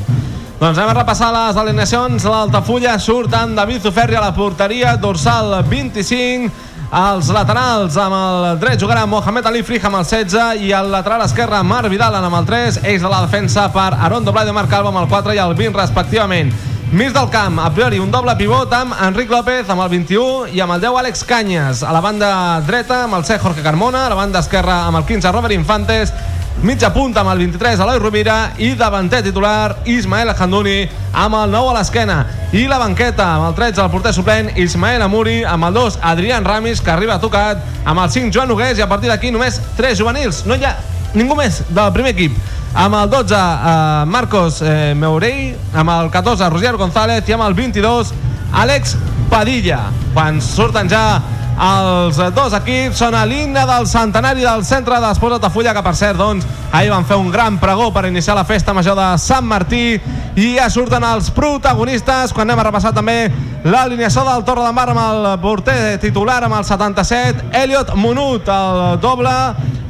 Doncs 0.61 0.77
anem 0.77 0.93
a 0.93 0.95
repassar 1.01 1.33
les 1.35 1.59
alineacions. 1.59 2.23
L'Altafulla 2.23 2.95
surt 3.03 3.35
amb 3.35 3.59
David 3.59 3.83
Zuferri 3.83 4.15
a 4.15 4.23
la 4.23 4.31
porteria, 4.31 4.95
dorsal 4.95 5.57
25, 5.67 6.47
els 6.93 7.35
laterals 7.35 7.99
amb 7.99 8.15
el 8.15 8.59
dret 8.61 8.79
jugarà 8.79 9.03
Mohamed 9.09 9.49
Ali 9.49 9.63
Frija 9.67 9.91
amb 9.91 9.99
el 9.99 10.07
16 10.07 10.63
i 10.63 10.71
el 10.77 10.91
lateral 10.93 11.25
esquerre 11.25 11.59
Marc 11.67 11.91
Vidal 11.91 12.15
amb 12.15 12.39
el 12.39 12.47
3, 12.47 12.83
eix 12.85 13.03
de 13.03 13.11
la 13.11 13.25
defensa 13.25 13.67
per 13.75 13.89
Aron 13.97 14.23
Doblai 14.23 14.47
de 14.47 14.55
Marc 14.55 14.71
Alba 14.71 14.93
amb 14.93 15.03
el 15.03 15.11
4 15.11 15.35
i 15.35 15.43
el 15.43 15.57
20 15.57 15.83
respectivament. 15.83 16.53
Mig 16.93 17.11
del 17.11 17.27
camp, 17.31 17.57
a 17.57 17.71
priori 17.73 17.97
un 17.97 18.11
doble 18.13 18.35
pivot 18.37 18.69
amb 18.77 18.93
Enric 19.01 19.31
López 19.33 19.65
amb 19.73 19.81
el 19.81 19.87
21 19.95 20.51
i 20.53 20.59
amb 20.61 20.75
el 20.75 20.83
10 20.83 20.99
Àlex 20.99 21.23
Canyes. 21.25 21.81
A 21.81 21.89
la 21.89 22.03
banda 22.05 22.27
dreta 22.67 22.99
amb 23.07 23.17
el 23.17 23.25
C 23.25 23.39
Jorge 23.41 23.63
Carmona, 23.65 24.03
a 24.05 24.11
la 24.11 24.19
banda 24.19 24.43
esquerra 24.45 24.83
amb 24.85 24.99
el 24.99 25.07
15 25.09 25.31
Robert 25.33 25.55
Infantes, 25.57 26.13
mitja 26.61 26.93
punta 26.93 27.23
amb 27.23 27.33
el 27.33 27.41
23 27.47 27.81
Eloi 27.81 27.97
Rovira 27.97 28.37
i 28.61 28.75
davanter 28.77 29.23
titular 29.25 29.79
Ismael 29.89 30.35
Handuni 30.37 30.83
amb 31.17 31.41
el 31.41 31.57
9 31.57 31.73
a 31.73 31.75
l'esquena 31.79 32.19
i 32.53 32.67
la 32.69 32.77
banqueta 32.77 33.25
amb 33.39 33.49
el 33.49 33.57
13 33.57 33.87
el 33.87 33.89
porter 33.89 34.13
suplent 34.13 34.53
Ismael 34.53 35.01
Amuri 35.01 35.41
amb 35.49 35.65
el 35.65 35.73
2 35.73 35.97
Adrián 36.13 36.45
Ramis 36.45 36.79
que 36.79 36.93
arriba 36.93 37.17
tocat 37.17 37.65
amb 37.83 38.05
el 38.05 38.11
5 38.13 38.29
Joan 38.29 38.53
Nogués 38.53 38.77
i 38.77 38.85
a 38.85 38.91
partir 38.91 39.09
d'aquí 39.09 39.33
només 39.33 39.57
3 39.81 39.97
juvenils 39.97 40.45
no 40.45 40.53
hi 40.53 40.69
ha 40.69 40.77
ningú 41.17 41.33
més 41.41 41.63
del 41.73 41.89
primer 41.97 42.13
equip 42.13 42.37
amb 42.73 42.95
el 42.95 43.09
12 43.09 43.35
eh, 43.35 44.05
Marcos 44.05 44.61
eh, 44.61 44.93
Meurei 44.95 45.53
amb 45.73 45.89
el 45.93 46.09
14 46.11 46.49
Roger 46.49 46.75
González. 46.77 47.27
I 47.29 47.37
amb 47.37 47.45
el 47.47 47.53
22 47.53 48.13
Àlex 48.53 48.97
Padilla. 49.29 49.85
Quan 50.13 50.41
surten 50.41 50.89
ja 50.89 51.21
els 51.53 52.17
dos 52.33 52.53
equips 52.57 52.97
són 52.97 53.13
a 53.13 53.27
l'himne 53.29 53.61
del 53.69 53.85
centenari 53.85 54.41
del 54.41 54.63
centre 54.65 54.97
d'Esports 54.99 55.37
Altafulla 55.37 55.75
que 55.77 55.83
per 55.85 55.93
cert 55.95 56.17
doncs 56.17 56.47
ahir 56.73 56.89
van 56.89 57.05
fer 57.05 57.19
un 57.21 57.29
gran 57.31 57.59
pregó 57.61 57.91
per 57.93 58.07
iniciar 58.09 58.33
la 58.35 58.45
festa 58.45 58.73
major 58.73 58.97
de 58.97 59.09
Sant 59.21 59.45
Martí. 59.45 59.99
I 60.35 60.55
ja 60.57 60.69
surten 60.73 61.05
els 61.05 61.29
protagonistes. 61.29 62.33
Quan 62.33 62.49
anem 62.49 62.63
a 62.63 62.69
repassar 62.71 62.93
també 62.93 63.29
l'alineació 63.63 64.25
del 64.27 64.43
Torre 64.43 64.65
de 64.65 64.73
Mar 64.75 64.89
amb 64.91 65.01
el 65.03 65.25
porter 65.39 65.97
titular 66.03 66.41
amb 66.43 66.57
el 66.57 66.65
77 66.67 67.47
Elliot 67.63 67.93
Monut 67.95 68.49
el 68.51 68.99
doble 68.99 69.31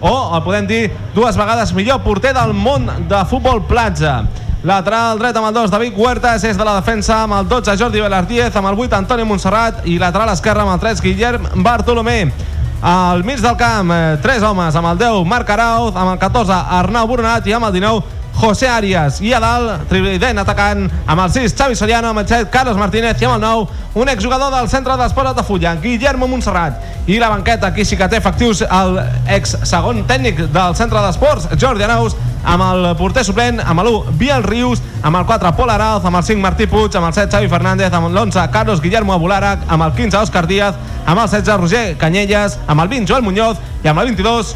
o 0.03 0.13
el 0.36 0.43
podem 0.45 0.69
dir 0.69 0.84
dues 1.15 1.38
vegades 1.39 1.74
millor 1.74 2.03
porter 2.05 2.36
del 2.38 2.53
món 2.53 2.86
de 3.09 3.26
futbol 3.30 3.63
platja 3.65 4.21
Lateral 4.63 5.19
dret 5.19 5.36
amb 5.36 5.49
el 5.49 5.55
2, 5.57 5.71
David 5.74 5.97
Huertas, 5.99 6.43
és 6.47 6.55
de 6.55 6.63
la 6.63 6.78
defensa 6.78 7.17
amb 7.26 7.36
el 7.36 7.49
12, 7.51 7.74
Jordi 7.82 7.99
Belardiez, 7.99 8.55
amb 8.55 8.69
el 8.69 8.78
8, 8.80 8.95
Antonio 8.95 9.26
Montserrat, 9.28 9.82
i 9.91 9.97
lateral 9.99 10.32
esquerre 10.32 10.63
amb 10.63 10.71
el 10.71 10.80
3, 10.80 11.01
Guillem 11.03 11.49
Bartolomé. 11.65 12.32
Al 12.80 13.26
mig 13.28 13.41
del 13.43 13.57
camp, 13.59 13.91
eh, 13.91 14.17
tres 14.24 14.41
homes, 14.43 14.76
amb 14.76 14.88
el 14.88 14.97
10, 14.97 15.26
Marc 15.28 15.49
Arauz, 15.49 15.95
amb 15.95 16.13
el 16.13 16.19
14, 16.19 16.61
Arnau 16.80 17.07
Boronat, 17.07 17.47
i 17.47 17.51
amb 17.51 17.67
el 17.67 17.74
19, 17.74 18.22
José 18.43 18.67
Arias. 18.67 19.21
I 19.21 19.31
a 19.31 19.39
dalt, 19.39 19.85
trident 19.87 20.41
atacant, 20.41 20.89
amb 21.07 21.21
el 21.23 21.29
6, 21.31 21.53
Xavi 21.55 21.77
Soriano, 21.79 22.09
amb 22.11 22.19
el 22.19 22.27
7, 22.27 22.49
Carlos 22.51 22.75
Martínez, 22.75 23.21
i 23.21 23.25
amb 23.29 23.37
el 23.37 23.41
9, 23.41 23.67
un 23.95 24.09
exjugador 24.11 24.51
del 24.51 24.67
centre 24.67 24.97
d'Esport 24.99 25.37
de 25.37 25.45
Fulla, 25.47 25.77
Guillermo 25.79 26.27
Montserrat. 26.27 26.81
I 27.07 27.21
la 27.23 27.29
banqueta, 27.31 27.69
aquí 27.71 27.85
sí 27.85 27.95
que 27.95 28.09
té 28.11 28.19
efectius 28.19 28.65
el 28.67 28.99
ex 29.31 29.55
segon 29.63 30.03
tècnic 30.09 30.41
del 30.51 30.75
centre 30.75 30.99
d'esports, 31.05 31.47
Jordi 31.61 31.87
Anaus, 31.87 32.17
amb 32.43 32.65
el 32.67 32.89
porter 32.99 33.23
suplent, 33.23 33.61
amb 33.63 33.79
l'1, 33.85 34.17
Biel 34.19 34.43
Rius, 34.43 34.83
amb 35.01 35.21
el 35.21 35.25
4, 35.29 35.53
Pol 35.55 35.71
Arauz, 35.71 36.03
amb 36.03 36.19
el 36.19 36.27
5, 36.27 36.43
Martí 36.43 36.67
Puig, 36.67 36.99
amb 36.99 37.07
el 37.07 37.15
7, 37.15 37.31
Xavi 37.31 37.47
Fernández, 37.47 37.95
amb 37.95 38.11
l'11, 38.11 38.49
Carlos 38.51 38.83
Guillermo 38.83 39.15
Abularac, 39.15 39.63
amb 39.69 39.87
el 39.87 39.95
15, 39.95 40.19
Òscar 40.19 40.47
Díaz, 40.51 40.75
amb 41.05 41.23
el 41.23 41.31
16, 41.31 41.61
Roger 41.63 41.97
Canyelles, 41.97 42.59
amb 42.67 42.83
el 42.83 42.91
20, 42.91 43.07
Joel 43.07 43.23
Muñoz, 43.23 43.63
i 43.83 43.87
amb 43.87 44.03
el 44.03 44.11
22, 44.11 44.55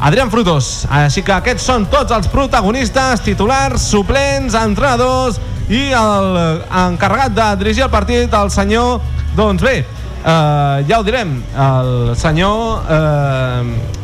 Adrián 0.00 0.30
Frutos. 0.30 0.86
Així 0.92 1.22
que 1.24 1.32
aquests 1.32 1.64
són 1.66 1.86
tots 1.92 2.12
els 2.12 2.28
protagonistes, 2.28 3.22
titulars, 3.24 3.88
suplents, 3.90 4.56
entrenadors 4.58 5.40
i 5.72 5.88
el 5.96 6.40
encarregat 6.86 7.34
de 7.36 7.50
dirigir 7.64 7.86
el 7.88 7.92
partit, 7.92 8.32
el 8.34 8.52
senyor... 8.52 9.00
Doncs 9.36 9.60
bé, 9.60 9.76
eh, 9.82 10.84
ja 10.88 10.98
ho 11.00 11.04
direm, 11.06 11.38
el 11.68 12.16
senyor... 12.16 12.90
Eh, 12.90 13.94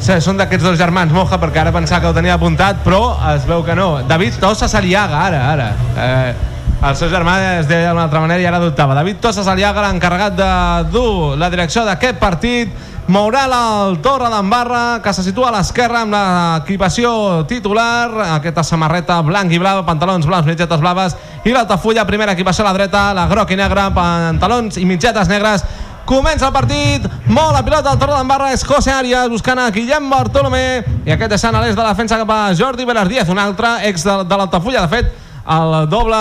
Sí, 0.00 0.14
són 0.24 0.38
d'aquests 0.40 0.64
dos 0.64 0.78
germans 0.80 1.12
Moja, 1.12 1.36
perquè 1.36 1.60
ara 1.60 1.72
pensava 1.74 2.00
que 2.00 2.08
ho 2.08 2.14
tenia 2.16 2.38
apuntat, 2.38 2.78
però 2.80 3.18
es 3.34 3.42
veu 3.44 3.60
que 3.60 3.74
no. 3.76 3.98
David 4.08 4.38
Tossa 4.40 4.64
Saliaga, 4.64 5.18
ara, 5.26 5.40
ara. 5.52 5.66
Eh, 5.92 6.50
el 6.88 6.96
seu 6.96 7.10
germà 7.12 7.34
es 7.58 7.66
deia 7.68 7.90
d'una 7.90 8.06
altra 8.06 8.22
manera 8.24 8.40
i 8.40 8.46
ara 8.48 8.62
dubtava. 8.62 8.96
David 8.96 9.20
Tossa 9.20 9.44
Saliaga, 9.44 9.84
l'encarregat 9.84 10.38
de 10.38 10.48
dur 10.94 11.36
la 11.36 11.50
direcció 11.52 11.84
d'aquest 11.84 12.16
partit, 12.16 12.72
mourà 13.10 13.44
el 13.50 13.98
Torre 14.00 14.30
d'Embarra, 14.30 15.00
que 15.02 15.12
se 15.12 15.24
situa 15.26 15.48
a 15.50 15.56
l'esquerra 15.56 16.04
amb 16.04 16.14
l'equipació 16.14 17.42
titular, 17.50 18.06
aquesta 18.36 18.62
samarreta 18.62 19.18
blanc 19.26 19.50
i 19.50 19.58
blau, 19.58 19.82
pantalons 19.84 20.28
blaus, 20.30 20.46
mitgetes 20.46 20.80
blaves, 20.80 21.16
i 21.42 21.50
l'Altafulla, 21.50 22.06
primera 22.06 22.36
equipació 22.38 22.62
a 22.62 22.70
la 22.70 22.76
dreta, 22.78 23.08
la 23.16 23.26
groc 23.26 23.50
i 23.50 23.58
negra, 23.58 23.88
pantalons 23.94 24.78
i 24.78 24.86
mitgetes 24.86 25.30
negres, 25.30 25.66
Comença 26.10 26.48
el 26.48 26.50
partit, 26.50 27.04
mou 27.30 27.52
la 27.54 27.60
pilota 27.62 27.92
al 27.92 27.98
Torre 28.00 28.16
d'Embarra, 28.16 28.48
és 28.50 28.64
José 28.66 28.90
Arias 28.90 29.28
buscant 29.30 29.60
a 29.62 29.68
Guillem 29.70 30.08
Bartolomé 30.10 30.80
i 31.06 31.12
aquest 31.14 31.30
deixant 31.30 31.54
a 31.54 31.60
l'est 31.62 31.78
de 31.78 31.84
la 31.84 31.92
defensa 31.92 32.18
cap 32.18 32.32
a 32.34 32.38
Jordi 32.58 32.86
Belardiez, 32.88 33.30
un 33.30 33.38
altre 33.38 33.76
ex 33.86 34.02
de, 34.08 34.16
de 34.26 34.40
l'Altafulla. 34.40 34.82
De 34.88 34.90
fet, 34.90 35.12
el 35.54 35.76
doble, 35.92 36.18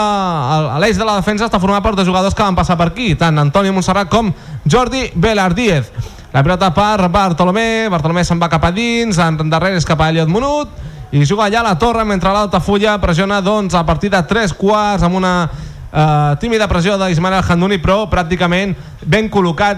l'eix 0.84 1.00
de 1.00 1.08
la 1.10 1.18
defensa 1.24 1.48
està 1.48 1.64
format 1.64 1.82
per 1.82 1.96
dos 1.98 2.06
jugadors 2.06 2.38
que 2.38 2.46
van 2.46 2.60
passar 2.60 2.78
per 2.78 2.92
aquí, 2.92 3.16
tant 3.18 3.42
Antonio 3.42 3.74
Montserrat 3.74 4.12
com 4.14 4.30
Jordi 4.70 5.08
Belardiez. 5.16 5.90
La 6.32 6.44
pilota 6.44 6.70
per 6.70 7.10
Bartolomé, 7.10 7.88
Bartolomé 7.90 8.22
se'n 8.24 8.38
va 8.38 8.50
cap 8.52 8.68
a 8.68 8.70
dins, 8.70 9.18
en 9.18 9.50
darrere 9.50 9.80
és 9.80 9.88
cap 9.88 10.02
a 10.02 10.12
Elliot 10.12 10.30
Munut, 10.30 10.70
i 11.10 11.24
juga 11.26 11.48
allà 11.48 11.64
a 11.64 11.70
la 11.72 11.78
torre 11.82 12.04
mentre 12.06 12.30
l'Altafulla 12.30 13.00
pressiona 13.02 13.40
doncs, 13.42 13.74
a 13.74 13.82
partir 13.86 14.12
de 14.14 14.22
3 14.22 14.54
quarts 14.54 15.04
amb 15.04 15.18
una 15.18 15.50
eh, 15.92 16.36
tímida 16.40 16.68
pressió 16.68 16.98
d'Ismael 17.02 17.42
Handuni 17.42 17.80
però 17.82 18.04
pràcticament 18.10 18.76
ben 19.02 19.30
col·locats 19.30 19.78